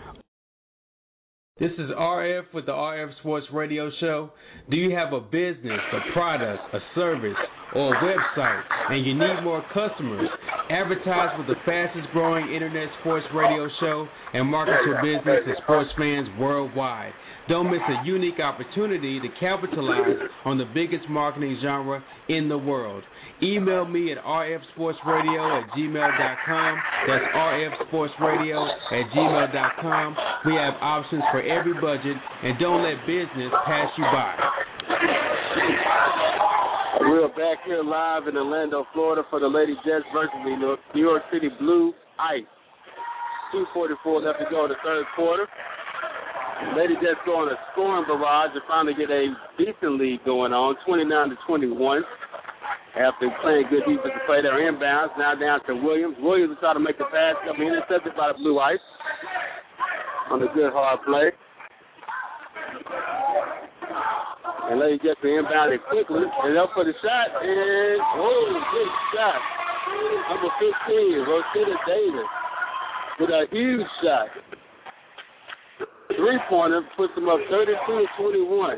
[1.60, 4.30] This is RF with the RF Sports Radio Show.
[4.68, 7.36] Do you have a business, a product, a service,
[7.76, 10.28] or a website and you need more customers?
[10.68, 15.90] Advertise with the fastest growing internet sports radio show and market your business to sports
[15.96, 17.12] fans worldwide.
[17.48, 20.16] Don't miss a unique opportunity to capitalize
[20.46, 23.02] on the biggest marketing genre in the world.
[23.42, 26.78] Email me at rfsportsradio at gmail.com.
[27.06, 30.16] That's rfsportsradio at gmail.com.
[30.46, 34.34] We have options for every budget, and don't let business pass you by.
[37.00, 41.22] We're back here live in Orlando, Florida for the Lady Jets versus the New York
[41.30, 42.48] City Blue Ice.
[43.52, 45.46] 244 left to go in the third quarter.
[46.72, 50.74] Lady Jets go on a scoring barrage to finally get a decent lead going on,
[50.88, 52.02] 29 to 21.
[52.96, 55.12] After playing good defensive play, they're inbounds.
[55.18, 56.16] Now down to Williams.
[56.22, 57.36] Williams will try to make the pass.
[57.44, 58.80] Come intercepted by the Blue Ice
[60.30, 61.34] on a good hard play.
[64.70, 66.22] And Lady Jets are inbounded quickly.
[66.22, 67.28] And up for the shot.
[67.42, 69.40] And, oh, good shot.
[70.30, 72.30] Number 15, Rosita Davis
[73.20, 74.26] with a huge shot
[76.12, 78.76] three pointer puts them up 32 to 21.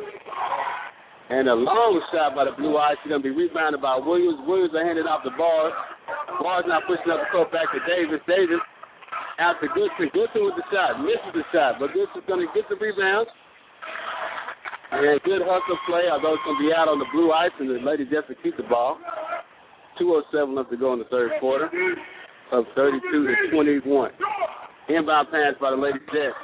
[1.26, 2.94] And a long shot by the Blue Ice.
[3.02, 4.38] She's going to be rebounded by Williams.
[4.46, 5.74] Williams are handing off the ball.
[6.38, 8.22] Ball's not pushing up the court back to Davis.
[8.30, 8.62] Davis
[9.42, 10.06] out to Goodson.
[10.14, 11.02] Goodson with the shot.
[11.02, 11.82] Misses the shot.
[11.82, 13.26] But Goodson's going to get the rebound.
[14.94, 17.66] And good hustle play, although it's going to be out on the blue ice, and
[17.66, 19.02] the Lady Jets will keep the ball.
[19.98, 21.66] 2.07 left to go in the third quarter
[22.52, 24.10] of 32 to 21.
[24.88, 26.38] Inbound pass by the Lady Jets.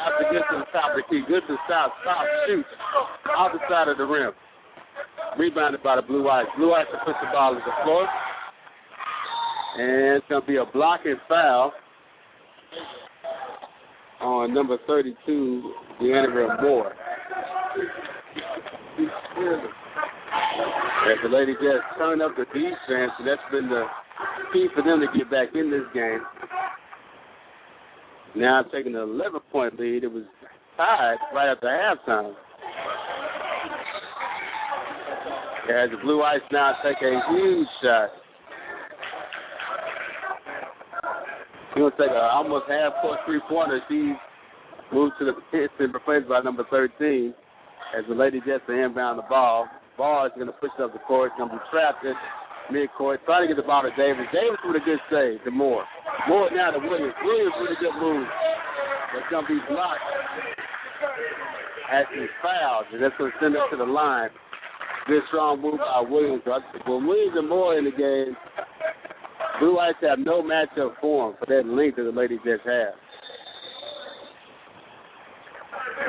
[0.00, 2.68] After gets to the top of the key, good to stop, stop, shoots
[3.36, 4.32] off the side of the rim.
[5.38, 6.46] Rebounded by the Blue Ice.
[6.56, 8.08] Blue Ice to push the ball to the floor.
[9.78, 11.72] And it's going to be a blocking foul
[14.20, 16.92] on number 32, Deanna Moore.
[21.10, 23.84] As the Lady Jets turn up the defense, and that's been the
[24.52, 26.20] key for them to get back in this game.
[28.36, 30.04] Now taking an 11 point lead.
[30.04, 30.24] It was
[30.76, 32.34] tied right after halftime.
[35.70, 38.08] As the Blue Ice now take a huge shot.
[41.76, 43.80] Going to take a almost half court three pointer.
[43.88, 44.14] She
[44.92, 47.34] moves to the and replaced by number 13
[47.96, 49.66] as the Lady Jets inbound the ball.
[49.96, 51.30] Ball is going to push up the court.
[51.32, 52.04] It's going to be trapped
[52.72, 53.22] midcourt.
[53.26, 54.26] Trying to get the ball to Davis.
[54.32, 55.84] Davis with a good save to Moore.
[56.28, 57.14] Moore now to Williams.
[57.22, 58.26] Williams with a good move.
[59.18, 60.00] It's going to be blocked
[61.90, 64.30] as he fouls, and that's going to send us to the line.
[65.06, 66.42] Good strong move by Williams.
[66.86, 68.36] When Williams and Moore in the game,
[69.58, 72.94] Blue Ice have no matchup form for that length that the ladies just have.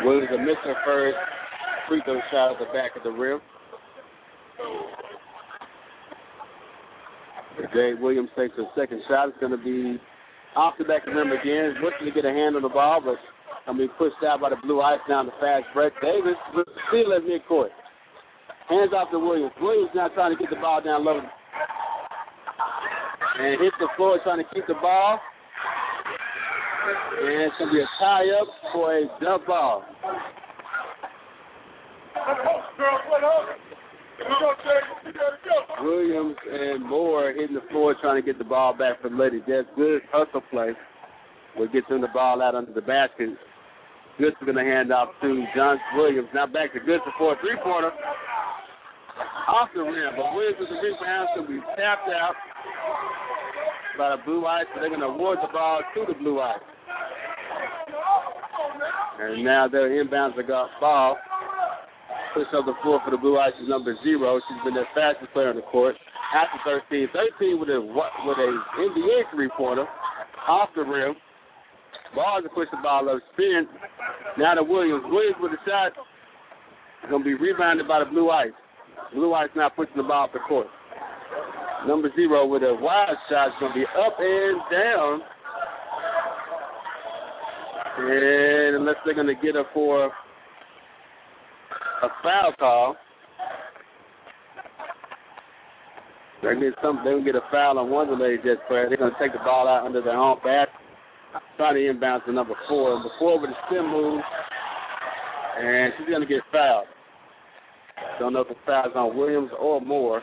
[0.04, 1.18] Williams will miss first
[1.88, 3.42] free throw shot at the back of the rim.
[7.74, 9.30] Jay Williams takes a second shot.
[9.30, 10.00] It's going to be
[10.56, 11.76] off the back of the rim again.
[11.84, 13.16] Looking to get a hand on the ball, but
[13.68, 15.94] I mean pushed out by the blue ice down the fast break.
[16.02, 16.36] Davis
[16.90, 17.70] still at midcourt.
[18.70, 19.52] Hands off to Williams.
[19.62, 21.20] Williams now trying to get the ball down low.
[23.40, 25.20] And hit the floor trying to keep the ball.
[27.22, 29.84] And it's going to be a tie up for a jump ball.
[35.82, 39.42] Williams and Moore hitting the floor trying to get the ball back the ladies.
[39.48, 40.74] That's good hustle play.
[41.58, 43.30] Will get them the ball out under the basket.
[44.18, 46.30] Goods is going to hand off to John Williams.
[46.34, 47.92] Now back to Goods for a three pointer.
[49.48, 52.36] Off the rim, but Williams with the rebound to be tapped out
[53.98, 54.66] by the Blue Ice.
[54.74, 56.60] So they're going to award the ball to the Blue Ice.
[59.20, 60.44] And now they're inbounds the
[60.80, 61.18] ball.
[62.34, 64.40] Push up the floor for the Blue Ice is number zero.
[64.48, 65.96] She's been the fastest player on the court.
[66.32, 69.86] After 13, 13 with a with a NBA three pointer
[70.48, 71.16] off the rim.
[72.16, 73.68] Ball to push the ball up, spin.
[74.38, 75.04] Now to Williams.
[75.08, 75.92] Williams with a shot.
[77.10, 78.56] Going to be rebounded by the Blue Ice.
[79.14, 80.68] Blue Ice now pushing the ball up the court.
[81.88, 85.22] Number zero with a wide shot going to be up and down.
[87.98, 90.12] And unless they're to get her for
[92.04, 92.96] a foul call,
[96.42, 97.02] they're going to get some.
[97.04, 98.90] They're get a foul on one of the ladies Jets players.
[98.90, 100.74] They're going to take the ball out under their own basket.
[101.56, 102.96] Trying to inbound to number four.
[102.96, 104.22] Number four with a spin move,
[105.60, 106.88] and she's going to get fouled.
[108.20, 110.22] Don't know if the foul's on Williams or Moore.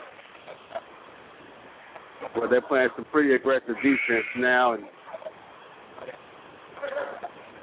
[2.35, 4.83] Well, they're playing some pretty aggressive defense now, and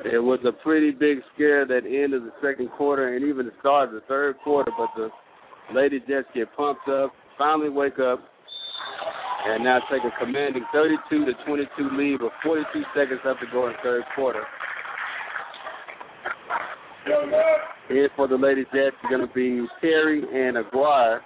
[0.05, 3.53] it was a pretty big scare that end of the second quarter and even the
[3.61, 4.70] start of the third quarter.
[4.76, 5.09] But the
[5.74, 8.20] Lady Jets get pumped up, finally wake up,
[9.47, 13.66] and now take a commanding 32 to 22 lead with 42 seconds left to go
[13.66, 14.42] in the third quarter.
[17.88, 21.20] Here for the Lady Jets are going to be Terry and Aguirre.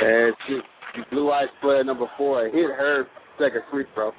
[0.00, 0.60] And she,
[1.10, 3.06] Blue ice player number four hit her
[3.38, 4.12] second free throw.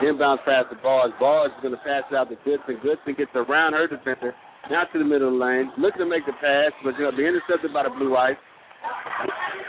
[0.00, 1.12] Inbound pass to Bars.
[1.20, 2.78] Bars is going to pass out to Goodson.
[2.82, 4.34] Goodson gets around her defender,
[4.70, 7.16] now to the middle of the lane, looking to make the pass, but going to
[7.16, 8.36] be intercepted by the Blue Ice.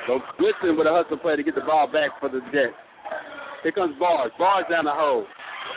[0.07, 2.73] So Goodson with a hustle play to get the ball back for the Jets.
[3.63, 4.31] Here comes Bars.
[4.37, 5.25] Bars down the hole.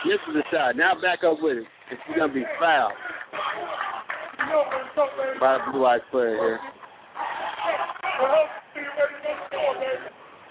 [0.05, 0.75] Misses the shot.
[0.75, 1.67] Now back up with it.
[1.89, 2.93] And she's going to be fouled
[5.39, 6.59] by the Blue Ice player here.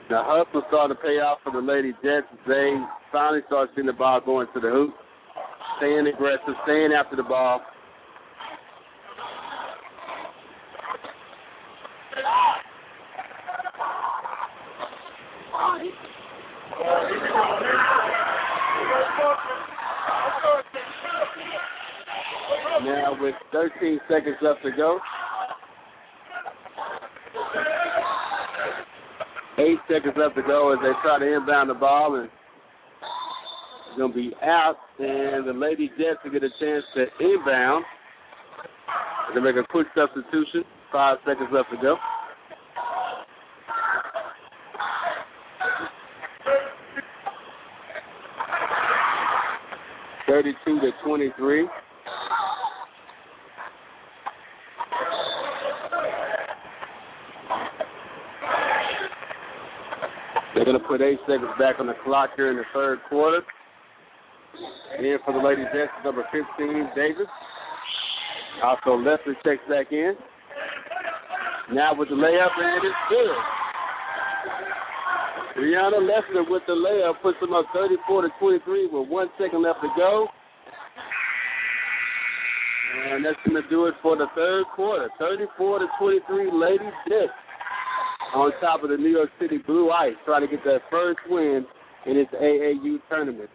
[0.08, 2.26] The hustle starting to pay off for the Lady Jets.
[2.46, 2.76] They
[3.10, 4.94] finally start seeing the ball going to the hoop.
[5.78, 7.60] Staying aggressive, staying after the ball.
[22.84, 25.00] Now with 13 seconds left to go.
[29.58, 34.08] Eight seconds left to go as they try to inbound the ball and it's to
[34.08, 34.76] be out.
[34.98, 37.84] And the Lady Jets will get a chance to inbound.
[39.26, 40.64] They're gonna make a quick substitution.
[40.92, 41.96] Five seconds left to go.
[50.26, 51.66] Thirty-two to twenty-three.
[60.96, 63.44] Put eight seconds back on the clock here in the third quarter.
[64.98, 67.28] In for the Lady Jets, number 15, Davis.
[68.64, 70.14] Also, Leslie checks back in.
[71.70, 73.36] Now with the layup, and it's good.
[75.60, 79.82] Brianna Lester with the layup puts them up 34 to 23 with one second left
[79.82, 80.28] to go.
[83.12, 85.10] And that's going to do it for the third quarter.
[85.18, 87.28] 34 to 23, Lady Dick
[88.34, 91.66] on top of the New York City Blue Ice, trying to get their first win
[92.06, 93.50] in its AAU tournament.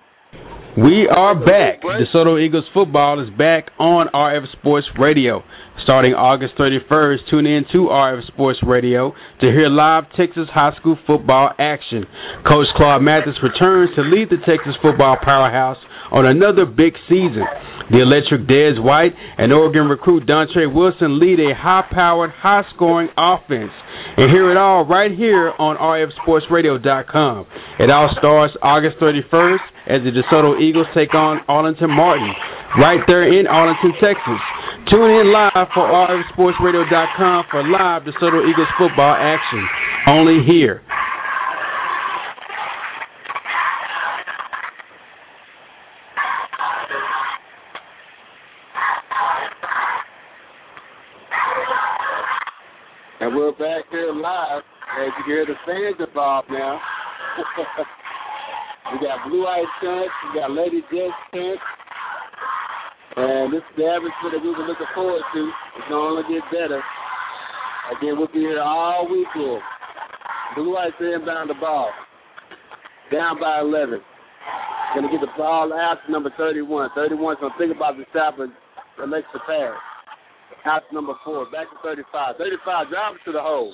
[0.77, 1.83] We are back.
[1.83, 5.43] DeSoto Eagles football is back on RF Sports Radio.
[5.83, 9.11] Starting August 31st, tune in to RF Sports Radio
[9.41, 12.05] to hear live Texas high school football action.
[12.47, 15.77] Coach Claude Mathis returns to lead the Texas football powerhouse
[16.11, 17.43] on another big season.
[17.91, 23.75] The electric Dez White and Oregon recruit Dontre Wilson lead a high-powered, high-scoring offense.
[24.17, 27.47] And hear it all right here on RFSportsRadio.com.
[27.79, 32.29] It all starts August 31st as the DeSoto Eagles take on Arlington Martin
[32.79, 34.41] right there in Arlington, Texas.
[34.91, 39.63] Tune in live for RFSportsRadio.com for live DeSoto Eagles football action.
[40.07, 40.81] Only here.
[53.21, 54.65] And we're back here live.
[54.97, 56.81] As you hear the fans involved now.
[58.91, 61.61] we got Blue Ice Chance, we got Lady Jets Chance.
[63.21, 65.41] And this is the atmosphere that we were looking forward to.
[65.77, 66.81] It's going to get better.
[67.93, 69.61] Again, we'll be here all weekend.
[70.55, 71.93] Blue Ice inbound the ball.
[73.13, 74.01] Down by 11.
[74.97, 76.89] Going to get the ball out to number 31.
[76.97, 78.51] 31's going to think about the stop and
[78.97, 79.77] the next pass.
[80.65, 81.49] Out number four.
[81.49, 82.35] Back to 35.
[82.37, 83.73] 35 driving to the hole.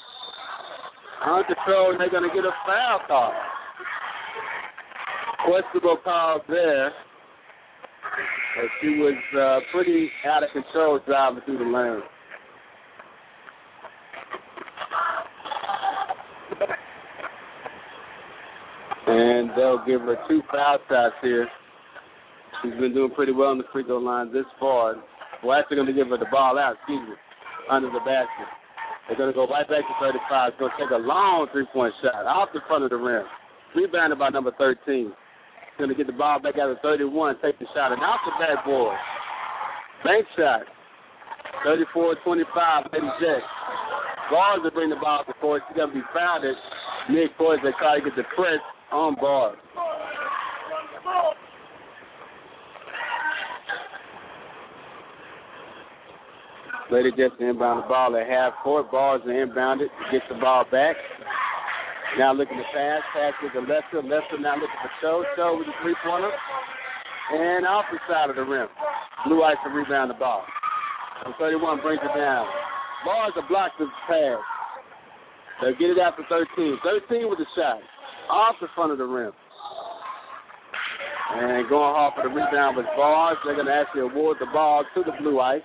[1.25, 3.34] Uncontrolled, and they're going to get a foul call.
[5.45, 6.91] Questionable call there.
[8.82, 12.01] She was uh, pretty out of control driving through the lane.
[19.07, 21.47] And they'll give her two foul shots here.
[22.61, 24.95] She's been doing pretty well on the free throw line this far.
[25.43, 27.15] We're actually going to give her the ball out, excuse me,
[27.69, 28.49] under the basket.
[29.07, 30.19] They're going to go right back to 35.
[30.51, 33.23] It's going to take a long three-point shot off the front of the rim.
[33.75, 35.13] Rebounded by number 13.
[35.77, 38.33] Going to get the ball back out of 31, take the shot, and off the
[38.41, 38.97] backboard.
[40.03, 40.65] Bank shot.
[41.65, 43.43] 34-25, Lady Jack.
[44.31, 45.61] Bars to bring the ball to court.
[45.69, 46.57] She's going to be fouled at
[47.13, 47.59] mid-court.
[47.63, 48.59] They try to get the press
[48.91, 49.57] on bars.
[56.89, 58.89] Lady Jets inbound the ball at half court.
[58.91, 59.91] Bars are inbounded.
[60.11, 60.95] Gets the ball back.
[62.17, 63.03] Now looking to pass.
[63.11, 63.99] Pass with the Lester.
[63.99, 65.23] Lester now looking for Cho.
[65.35, 66.31] Cho with the three pointer.
[67.35, 68.71] And off the side of the rim.
[69.27, 70.43] Blue Ice to rebound the ball.
[71.25, 72.47] And 31 brings it down.
[73.03, 74.39] Bars are blocked the pass.
[75.59, 76.79] They'll get it out for 13.
[76.83, 77.83] 13 with the shot.
[78.31, 79.33] Off the front of the rim.
[81.35, 83.35] And going hard for the rebound with Bars.
[83.43, 85.61] They're going to actually award the ball to the Blue Ice.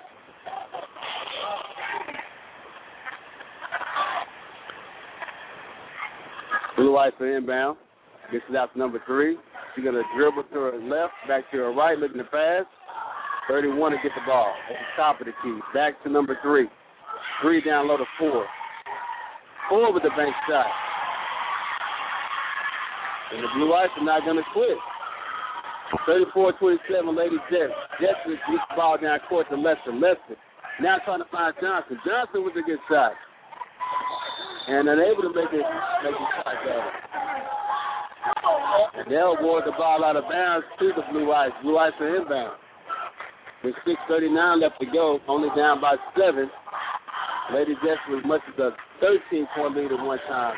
[6.92, 7.78] Blue Ice for inbound.
[8.30, 9.40] Gets it out to number three.
[9.72, 12.68] She's going to dribble to her left, back to her right, looking to pass.
[13.48, 15.56] 31 to get the ball at the top of the key.
[15.72, 16.68] Back to number three.
[17.40, 18.44] Three down low to four.
[19.70, 20.68] Four with the bank shot.
[23.32, 24.76] And the Blue Ice are not going to quit.
[26.04, 27.72] 34-27, Lady Jets.
[28.04, 29.96] Jets gets the ball down court to Lester.
[29.96, 30.36] Lester
[30.84, 31.96] now trying to find Johnson.
[32.04, 33.12] Johnson with a good shot.
[34.72, 35.68] And unable to make it
[36.00, 36.88] make it down.
[38.96, 41.52] And they'll award the ball out of bounds to the Blue Ice.
[41.62, 42.56] Blue Ice are inbound.
[43.62, 46.48] With 6.39 left to go, only down by seven.
[47.52, 48.70] Lady Jets with much as a
[49.00, 50.56] 13 point lead at one time.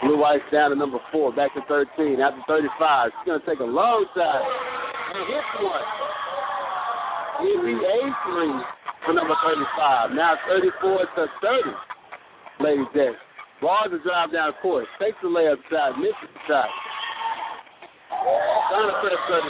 [0.00, 2.18] Blue Ice down to number four, back to 13.
[2.18, 5.84] After 35, she's going to take a long shot and hit one.
[7.44, 10.16] It'll be a three for number 35.
[10.16, 12.64] Now 34 to 30.
[12.64, 13.20] Lady Jets.
[13.60, 14.86] Ball to drive down court.
[15.00, 15.98] Takes the layup shot.
[15.98, 16.68] Misses the shot.
[18.10, 19.40] Trying to press 35.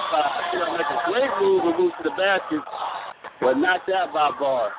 [0.51, 2.63] She's going make a great move and move to the basket,
[3.41, 4.71] but knocked out by Barr.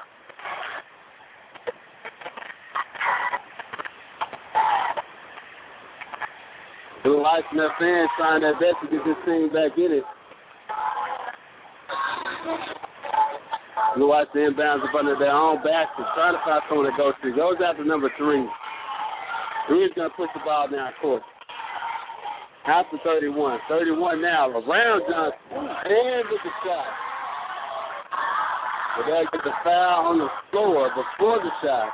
[7.03, 10.03] Blue Ice and their fans trying their best to get this team back in it.
[13.95, 17.31] Blue the inbounds up under their own basket, trying to find someone to go to.
[17.31, 18.43] Goes after number three.
[19.67, 21.23] Three is going to push the ball down court.
[22.67, 23.59] After 31.
[23.69, 24.49] 31 now.
[24.49, 25.39] Around Johnson.
[25.47, 26.91] And with the shot.
[28.97, 31.89] But they get the foul on the floor before the shot.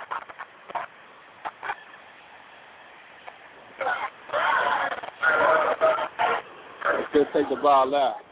[7.14, 8.30] Just take the ball out.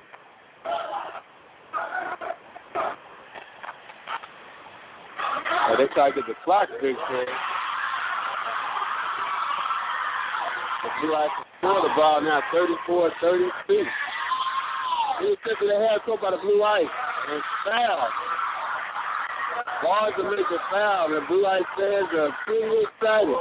[5.69, 7.29] Oh, they try to get the clock fixed here.
[10.81, 13.53] The Blue Ice score the ball now 34-32.
[13.69, 16.89] He was taken the half court by the Blue Ice
[17.29, 18.09] and foul.
[19.83, 21.09] Ball is a major foul.
[21.09, 23.37] The Blue Ice fans are pretty excited.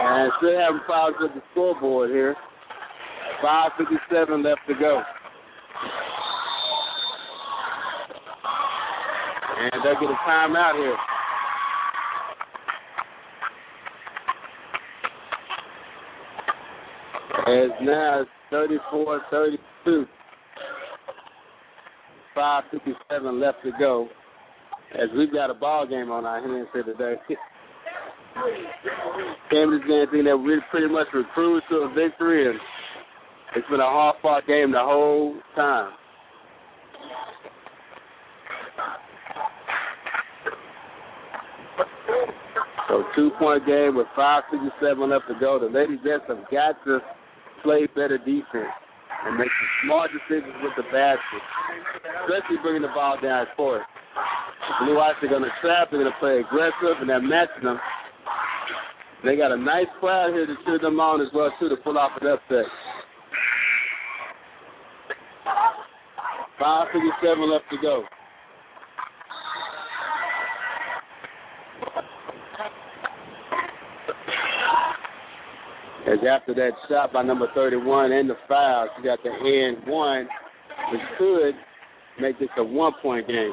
[0.00, 2.36] And still having fouls with the scoreboard here.
[3.44, 5.02] 5.57 left to go.
[9.60, 10.96] And they'll get a timeout here.
[17.46, 20.06] As now it's 34 32.
[22.36, 24.08] 5.57 left to go.
[24.94, 27.14] As we've got a ball game on our hands here today.
[27.28, 27.36] This
[29.50, 32.58] game thinking that we pretty much recruited to a victory, and
[33.56, 35.92] it's been a hard fought game the whole time.
[42.90, 45.62] So two point game with five fifty seven left to go.
[45.62, 46.98] The Lady Jets have got to
[47.62, 48.74] play better defense
[49.22, 51.42] and make some smart decisions with the basket,
[52.26, 53.82] especially bringing the ball down court.
[54.82, 55.94] Blue Ice are going to trap.
[55.94, 57.78] They're going to play aggressive, and they're matching them.
[59.22, 61.96] They got a nice crowd here to cheer them on as well too to pull
[61.96, 62.66] off an upset.
[66.58, 68.02] Five fifty seven left to go.
[76.30, 80.28] After that shot by number 31 and the foul, she got the end one,
[80.92, 81.54] which could
[82.20, 83.52] make this a one point game.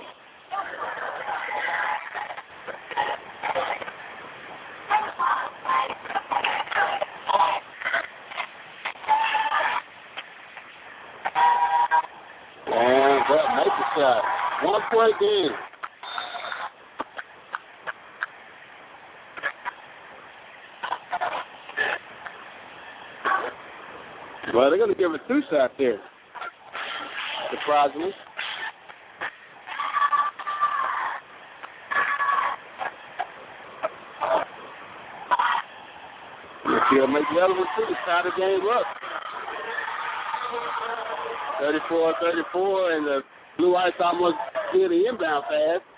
[12.67, 14.23] And well, make the shot.
[14.63, 15.51] One point game.
[24.53, 25.99] Well, they're going to give her two shots here.
[27.51, 28.11] Surprisingly.
[36.65, 38.85] If she'll make the one too, tie the game up.
[41.91, 43.19] 34-34, and the
[43.57, 44.38] Blue Ice almost
[44.73, 45.97] did the inbound pass.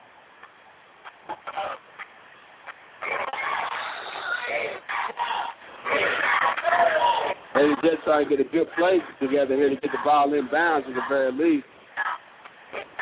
[8.10, 10.97] Trying to get a good play together here to get the ball in bounds at
[10.97, 11.70] the very least.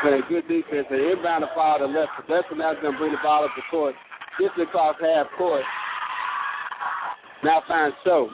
[0.03, 2.11] Playing good defense and inbound the ball to the left.
[2.27, 3.95] Left now going to bring the ball up the court.
[4.35, 5.63] Gets it across half court.
[7.39, 8.27] Now finds Cho.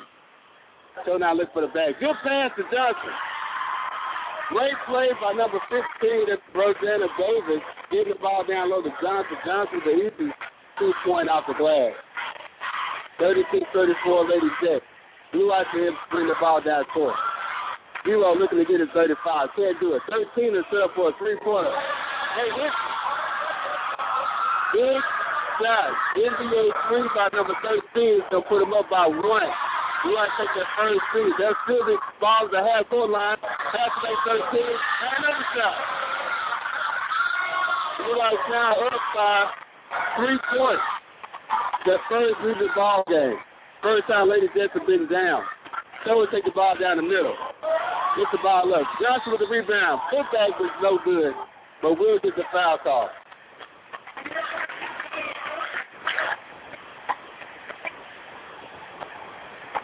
[1.05, 1.93] Cho now look for the bag.
[2.01, 3.13] Good pass to Johnson.
[4.49, 5.77] Great play by number 15,
[6.25, 7.61] that's Rosanna Davis,
[7.93, 9.37] getting the ball down low to Johnson.
[9.45, 10.33] Johnson, the easy
[10.81, 11.93] two point off the glass.
[13.21, 14.89] 36-34, Lady Jets.
[15.33, 17.17] Blue Ice for him to bring the ball down court.
[18.05, 19.17] Zero looking to get his 35.
[19.57, 20.01] Can't do it.
[20.05, 21.73] 13 is set up for a three-pointer.
[22.37, 22.75] Hey, this
[24.77, 25.01] big
[25.57, 25.89] shot.
[26.13, 27.81] NBA three by number 13
[28.21, 29.49] is going to put him up by one.
[30.05, 31.31] Blue Ice take that first three.
[31.41, 33.39] They'll still be balls at half court line.
[33.41, 34.61] Half of 13.
[34.61, 35.77] And another shot.
[38.05, 39.35] Blue Ice now up by
[40.19, 40.87] three points.
[41.89, 43.39] That first losing ball game.
[43.83, 45.43] First time Lady Jets have been down.
[46.07, 47.35] Will take the ball down the middle.
[48.15, 48.87] Get the ball up.
[49.01, 49.99] Johnson with the rebound.
[50.07, 51.33] Putback was no good,
[51.81, 53.09] but Will get the foul call.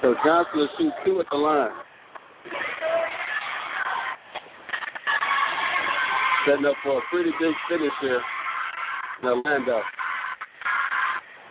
[0.02, 1.72] So Johnson will shoot two at the line.
[6.48, 8.22] Setting up for a pretty big finish here
[9.24, 9.82] in Orlando.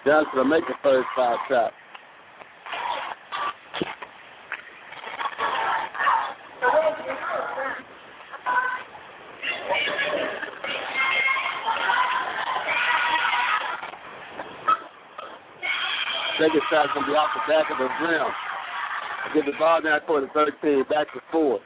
[0.07, 1.75] Johnson will make the first five shots.
[16.79, 18.31] Second shot's gonna be off the back of the rim.
[19.35, 21.59] Get the ball down toward the 13, back to four.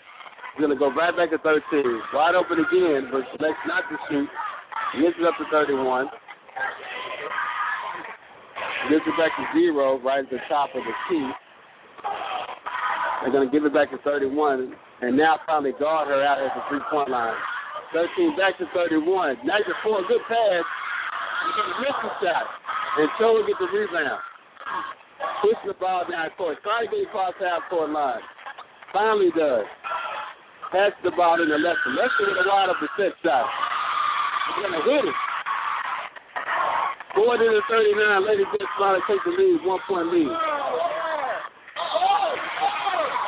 [0.57, 1.61] He's gonna go right back to 13,
[2.17, 4.25] wide open again, but selects not to shoot.
[4.97, 6.09] Gets it up to 31.
[8.89, 11.29] Gets it back to zero, right at the top of the key.
[13.21, 14.73] They're gonna give it back to 31,
[15.05, 17.37] and now finally guard her out at the three-point line.
[17.93, 19.37] 13 back to 31.
[19.45, 20.65] Nice to four, good pass.
[21.45, 22.49] He's gonna miss the shot,
[22.97, 24.32] and so will get the rebound.
[25.43, 26.63] Pushing the ball down court.
[26.63, 28.23] Trying to get across half court line.
[28.95, 29.67] Finally does.
[30.71, 31.83] Passes the ball in the left.
[31.91, 33.51] Lester with a wide open set shot.
[34.55, 35.19] He's going to hit it.
[37.19, 38.25] 40 to 39.
[38.25, 39.67] Lady Jets finally take the lead.
[39.67, 40.31] One point lead.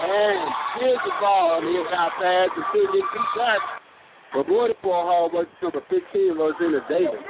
[0.04, 0.38] And
[0.78, 2.48] here's the ball on the inside pass.
[2.54, 3.66] The two get two shots.
[4.34, 7.22] But Border for a hall was number 15, Rosina Davis.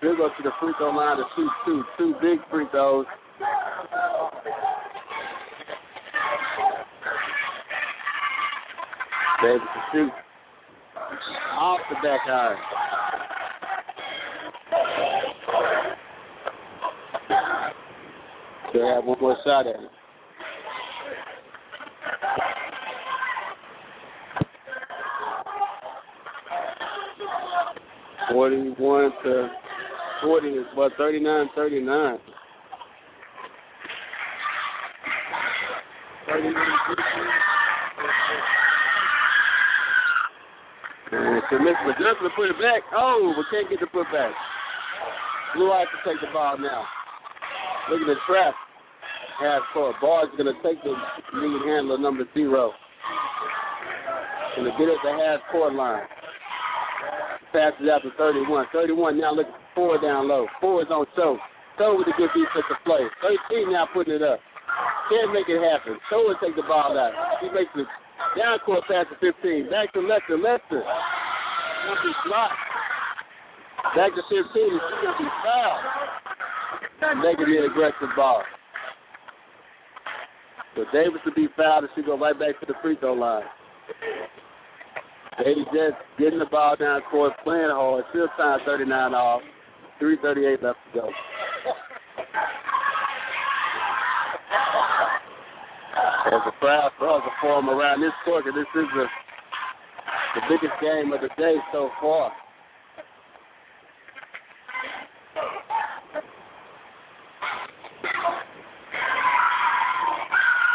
[0.00, 3.04] She'll go to the free throw line to shoot two, two big free throws.
[9.42, 10.10] Davis to shoot
[11.52, 12.56] off the back iron.
[18.72, 19.90] They have one more shot at it.
[28.32, 29.50] Forty-one to
[30.22, 32.18] forty is what thirty-nine, thirty-nine.
[41.10, 41.96] And so Mr.
[41.96, 42.82] Johnson put it back.
[42.94, 44.32] Oh, we can't get the put back.
[45.54, 46.84] Blue Ice to take the ball now.
[47.90, 48.54] Look at the trap.
[49.40, 49.96] Half court.
[50.00, 52.72] Ball's going to take the lead handler number zero.
[54.56, 56.02] Going to get at the half court line.
[57.52, 58.66] Passes out to 31.
[58.72, 59.46] 31 now look
[59.78, 60.50] four down low.
[60.60, 61.38] Four is on Cho.
[61.78, 63.06] Cho with a good defensive play.
[63.22, 64.42] 13 now putting it up.
[65.06, 65.94] Can't make it happen.
[66.10, 67.14] Cho will take the ball out.
[67.38, 67.86] He makes it
[68.34, 69.70] down court pass to 15.
[69.70, 70.34] Back to Lester.
[70.34, 70.82] Lester.
[70.82, 72.50] Gonna.
[73.94, 74.42] Back to 15.
[74.42, 75.86] She's gonna be fouled.
[76.98, 78.42] The aggressive ball.
[80.74, 83.46] So Davis will be fouled and she go right back to the free throw line.
[85.38, 89.40] Lady Jets getting the ball down court, playing hard, still time 39 off.
[90.00, 91.10] 3.38 left to go.
[96.30, 99.06] There's a crowd for to form around this court, and this is the,
[100.34, 102.30] the biggest game of the day so far.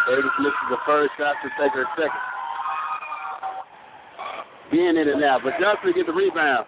[0.10, 2.12] Davis misses the first shot to take her second.
[4.72, 6.66] Being in and out, but Johnson get the rebound.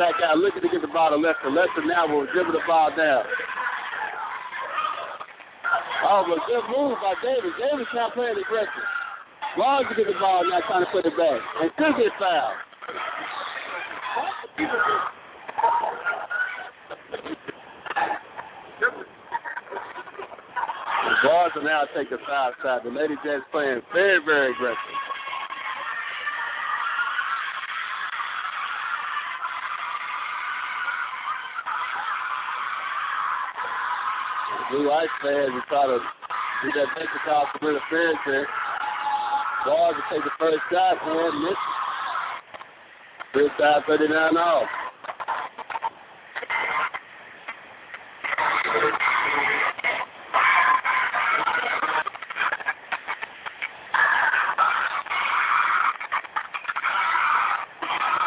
[0.00, 1.52] Back out, looking to get the ball to Lester.
[1.52, 3.20] Lester now will dribble the ball down.
[6.08, 7.52] Oh, but good move by Davis.
[7.60, 8.88] Davis not playing aggressive.
[9.60, 11.36] Long to get the ball, not trying to put it back.
[11.60, 12.56] And still get fouled.
[21.04, 22.56] The guards will now take the side.
[22.84, 24.89] The Lady Jets playing very, very aggressive.
[34.70, 36.86] Blue Ice fans will try to do that
[37.26, 38.46] call for interference there.
[39.66, 41.58] Bars will take the first shot and miss.
[43.34, 44.68] First side 39 off.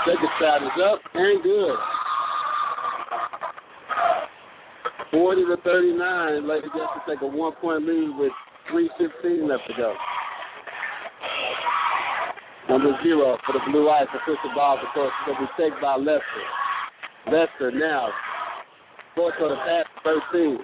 [0.06, 1.93] Second shot is up and good.
[5.44, 6.48] 40 to 39.
[6.48, 8.32] Lady Jets to take a one point lead with
[8.72, 9.94] 3.15 left to go.
[12.70, 14.08] Number zero for the Blue Ice.
[14.14, 16.44] Official ball, of course, will be taken by Lester.
[17.28, 18.10] Lester now.
[19.16, 19.86] Fourth on the pass,
[20.32, 20.58] 13.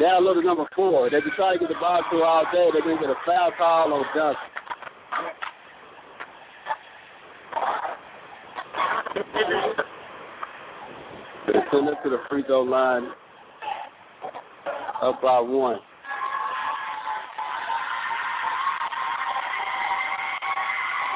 [0.00, 1.08] Down low to number four.
[1.08, 2.68] They been trying to get the ball through all day.
[2.72, 4.50] They're going to get a foul call on Johnson.
[11.46, 13.12] They send it to the free throw line
[15.04, 15.76] up by one.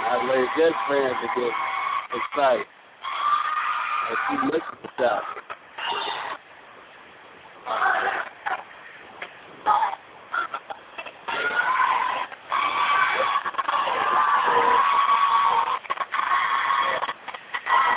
[0.04, 1.52] I lay Jets fans to get
[2.18, 2.66] excited
[4.10, 5.22] as he misses the shot.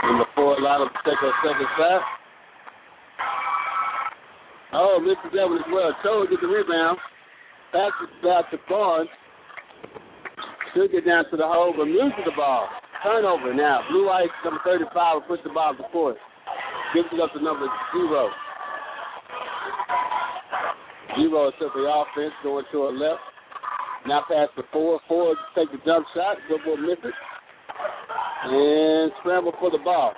[0.05, 2.20] Number four allowed him to take a second shot.
[5.11, 5.91] Misses that one as well.
[6.07, 6.95] Cho get the rebound.
[7.75, 9.11] Passes back to Barnes.
[10.71, 12.71] She'll get down to the hole, but loses the ball.
[13.03, 13.83] Turnover now.
[13.91, 16.15] Blue Ice, number 35, will push the ball to court.
[16.95, 18.31] Gives it up to number zero.
[21.19, 23.19] Zero is simply offense going to her left.
[24.07, 25.01] Now pass to four.
[25.11, 26.39] Four take the jump shot.
[26.47, 27.15] Good will miss it.
[28.47, 30.13] And scramble for the ball.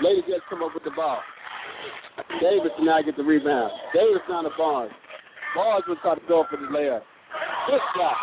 [0.00, 1.20] Lady Jets come up with the ball.
[2.36, 3.72] Davis now get the rebound.
[3.94, 4.92] Davis down to Barnes.
[5.56, 7.00] Barnes was trying to go for the layup.
[7.66, 8.16] Good shot.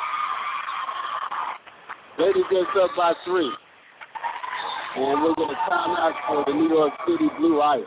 [2.20, 3.51] Lady Jets up by three.
[4.97, 7.84] And we're going to time out for the New York City Blue Ice.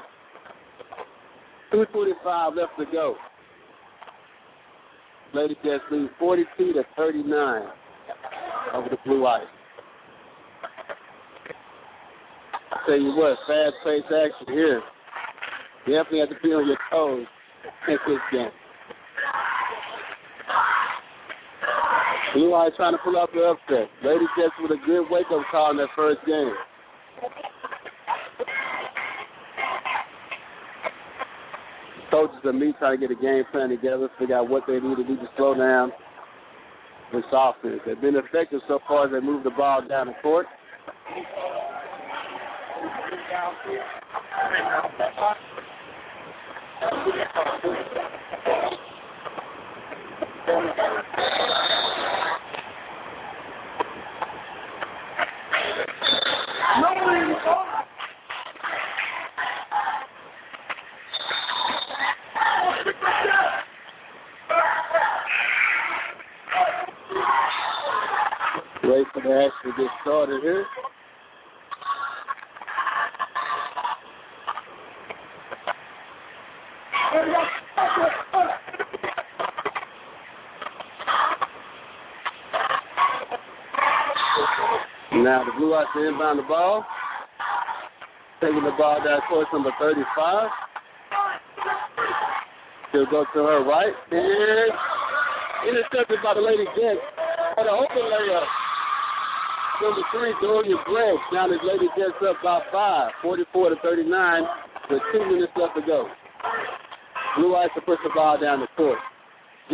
[1.73, 3.15] 2.25 left to go.
[5.33, 7.63] Lady Jets lead 42 to 39
[8.75, 9.43] over the Blue Ice.
[12.71, 14.83] I tell you what, fast paced action here.
[15.89, 17.25] You definitely have to be on your toes
[17.89, 18.53] in this game.
[22.35, 23.89] Blue Ice trying to pull up the upset.
[24.05, 26.53] Lady Jets with a good wake up call in that first game.
[32.11, 34.97] coaches and me trying to get a game plan together, figure out what they need
[34.97, 35.93] to do to slow down
[37.13, 37.81] this offense.
[37.87, 40.47] They've been effective so far as they move the ball down the court.
[46.81, 46.87] Wait
[69.13, 70.65] for the action to get started here.
[85.59, 86.87] The Blue Ice to inbound the ball.
[88.39, 90.07] Taking the ball down course number 35.
[92.95, 93.91] She'll go to her right.
[93.91, 94.71] And
[95.67, 97.03] intercepted by the Lady Jets.
[97.59, 98.47] For the open layup.
[99.83, 101.19] Number three, Dorian Gregg.
[101.35, 103.11] Now this Lady Jets up by five.
[103.27, 104.15] 44 to 39
[104.95, 106.07] with two minutes left to go.
[107.35, 109.03] Blue Ice to push the ball down the court.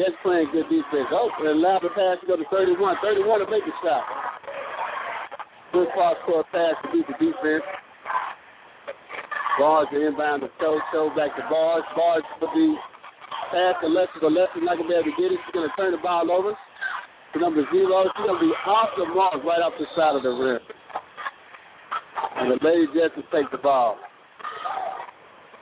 [0.01, 1.12] Jets playing good defense.
[1.12, 2.72] Oh, and allow the pass to go to 31.
[3.05, 4.09] 31 to make a shot.
[5.75, 7.66] Good cross court pass to beat the defense.
[9.59, 11.83] Bars to inbound to toe, toe back to bars.
[11.99, 12.79] Bars to be
[13.51, 15.39] pass to Lester, but Lester's not going to be able to get it.
[15.43, 18.07] She's going to turn the ball over to number zero.
[18.07, 20.62] She's going to be off the mark right off the side of the rim.
[22.39, 23.99] And the Lady Jets will take the ball.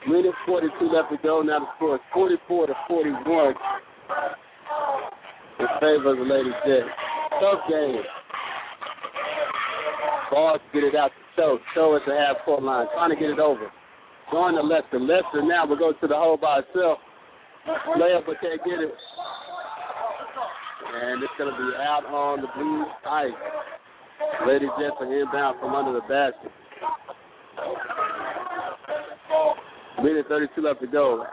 [0.05, 1.41] Minute 42 left to go.
[1.41, 3.57] Now the score is 44 to 41
[5.57, 6.93] in favor of the Lady Jets.
[7.41, 8.05] Tough game.
[10.33, 11.59] To get it out to Cho.
[11.77, 13.69] Cho at the half court line, trying to get it over.
[14.33, 14.97] Going to Lester.
[14.99, 16.97] Lester now will go to the hole by itself.
[18.01, 18.97] Layup, but can't get it.
[20.89, 23.37] And it's going to be out on the blue ice.
[24.49, 26.49] Lady Jets are inbound from under the basket.
[30.01, 31.27] Minute 32 left to go.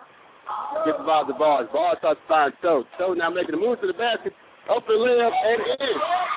[0.86, 1.70] Get the ball to bars.
[1.72, 2.84] Ball starts to find Cho.
[2.98, 4.34] Cho now making a move to the basket.
[4.68, 6.29] Open layup and in.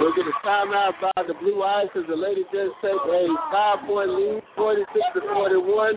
[0.00, 4.08] We'll get a timeout by the Blue Ice as the Lady Jets take a five-point
[4.08, 5.94] lead, 46 to 41.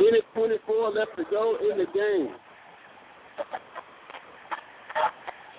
[0.00, 2.34] Minute 24 left to go in the game.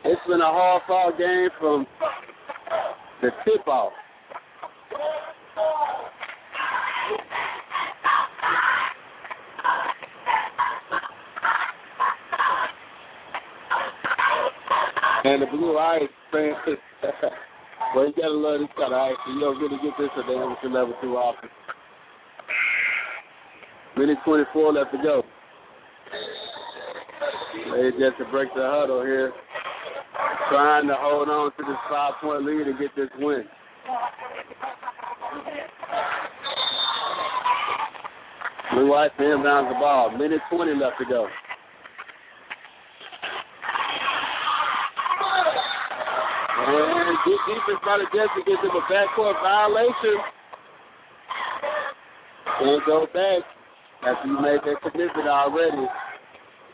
[0.03, 1.87] It's been a hard-fought game from
[3.21, 3.93] the tip-off.
[15.23, 16.09] And the Blue Ice
[17.95, 19.17] well, you gotta love this kind of ice.
[19.27, 21.49] You don't really get this at the amateur level too often.
[23.97, 25.23] Minute 24 left to go.
[27.75, 29.33] They just to break the huddle here,
[30.49, 33.43] trying to hold on to this five-point lead and get this win.
[38.73, 40.11] Blue Ice inbounds the ball.
[40.17, 41.27] Minute 20 left to go.
[47.25, 50.17] Good defense by the Jets to get them a backcourt violation.
[52.59, 53.41] And go back
[54.03, 55.85] after you made that commitment already.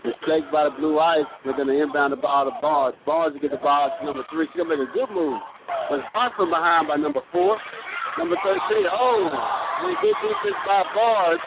[0.05, 1.26] Mistakes by the Blue Ice.
[1.45, 2.97] We're going to inbound the ball to Barnes.
[3.05, 4.45] Barnes to get the ball to number three.
[4.53, 5.41] She's going to make a good move.
[5.89, 7.57] But it's from behind by number four.
[8.17, 8.85] Number 13.
[8.89, 11.41] Oh, and good defense by Barnes.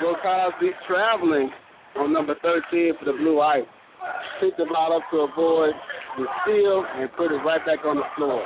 [0.00, 1.50] Will Cosby traveling
[1.96, 3.68] on number 13 for the Blue Ice.
[4.40, 5.74] Pick the ball up to avoid
[6.18, 8.42] the and put it right back on the floor.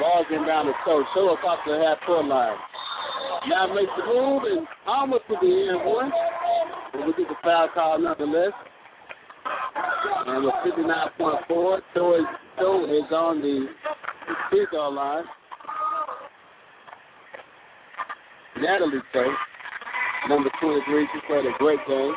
[0.00, 1.04] Ball getting down the toe.
[1.14, 2.56] Show us off the half court line.
[3.48, 6.10] Now makes the move and almost to the end one.
[7.06, 8.52] We get the foul call nonetheless.
[10.26, 12.26] And with 59.4, Toe is,
[12.58, 13.66] Toe is on the
[14.50, 15.24] free throw line.
[18.58, 19.34] Natalie Toe,
[20.28, 22.12] number 23, she played a great game.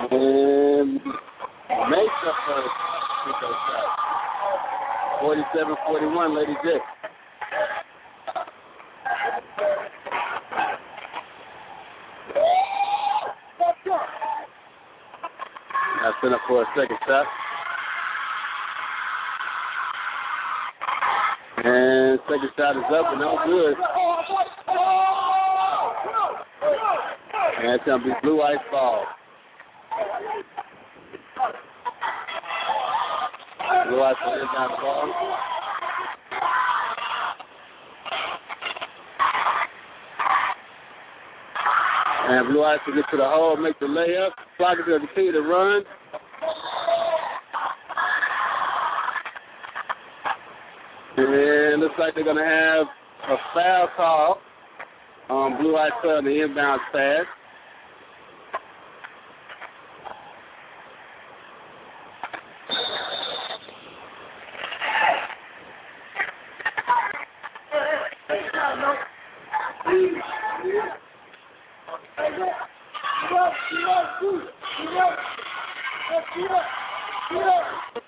[0.00, 2.64] And makes up shot.
[5.22, 6.80] 47-41, Lady Dick.
[15.96, 17.26] Now send up for a second shot.
[21.58, 23.76] And second shot is up and no good.
[27.62, 29.04] And it's going to be blue ice ball.
[33.90, 35.10] Blue ice ball inbound ball.
[42.28, 44.28] And Blue Ice will get to the hole, make the layup.
[44.28, 45.82] Is going to continue to run.
[51.16, 52.86] And looks like they're going to have
[53.28, 54.38] a foul call
[55.28, 57.26] on Blue Ice on the inbound pass.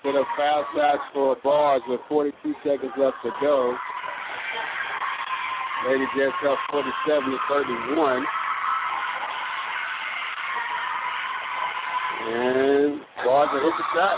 [0.03, 2.53] With a foul shot for bars with 42
[3.41, 3.75] go.
[5.87, 8.25] Lady Jets up 47 to 31.
[12.25, 14.17] And are hit the shot.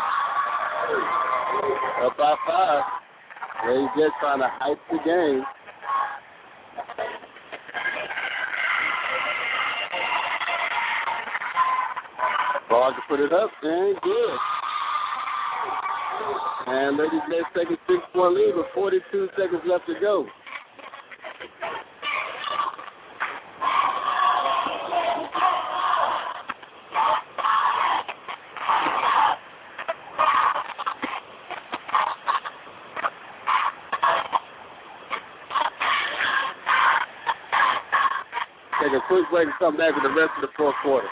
[2.05, 2.83] Up by five.
[3.67, 5.43] Lady Jets trying to hype the game.
[12.69, 14.54] Bars put it up and good.
[16.67, 20.25] And ladies, let's take six point lead with 42 seconds left to go.
[38.81, 41.07] Take a quick break and come back with the rest of the fourth quarter.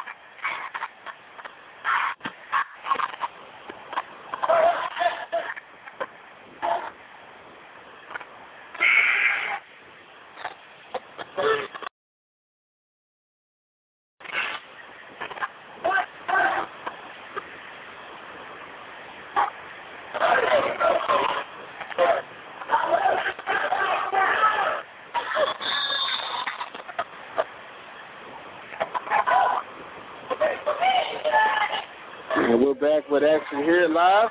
[32.35, 34.29] And we're back with action here live.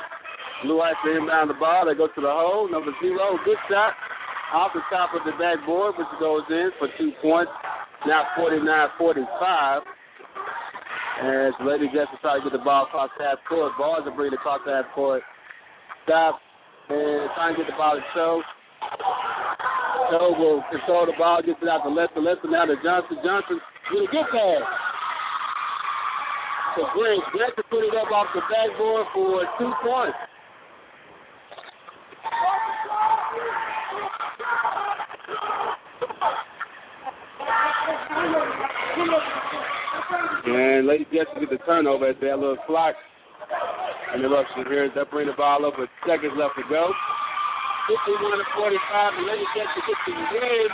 [0.92, 1.86] Blue Ice to inbound the ball.
[1.86, 2.68] They go to the hole.
[2.68, 3.94] Number zero, good shot
[4.52, 7.52] off the top of the backboard, which goes in for two points.
[8.06, 9.80] Now 49-45.
[11.22, 13.72] As Lady Jets try to get the ball across half court.
[13.78, 15.22] Bars are bringing it across half court.
[16.04, 16.40] Stop
[16.88, 18.42] and trying to get the ball to Cho.
[20.10, 23.16] Cho will control the ball, gets it out to left, and now to Johnson.
[23.22, 23.60] Johnson
[23.94, 24.64] with a good pass.
[26.74, 30.16] So Gregg, Gregg to put it up off the backboard for two points.
[41.72, 42.94] Turnover as that little clock
[44.14, 44.92] interruption here.
[44.92, 46.92] They bring the ball up with seconds left to go.
[47.88, 49.12] 51 to 45.
[49.16, 50.68] The Lady Jets to get the win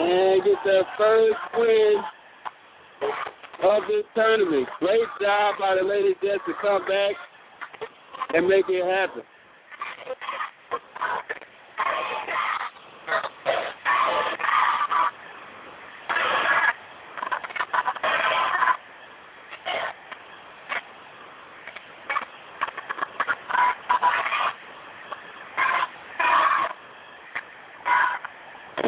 [0.00, 1.94] and get their first win
[3.68, 4.66] of this tournament.
[4.80, 7.12] Great job by the Lady Jets to come back
[8.32, 9.22] and make it happen.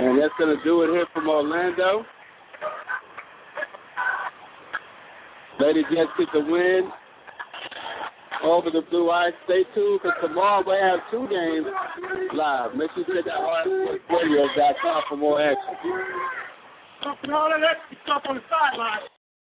[0.05, 2.05] And that's going to do it here from Orlando.
[5.61, 6.91] Lady Jets get the win
[8.45, 9.33] over the Blue Ice.
[9.45, 11.67] Stay tuned because tomorrow we have two games
[12.35, 12.75] live.
[12.75, 15.75] Make sure you check out RFSportsRadio.com for more action.
[17.33, 19.14] All that extra stuff on the sideline.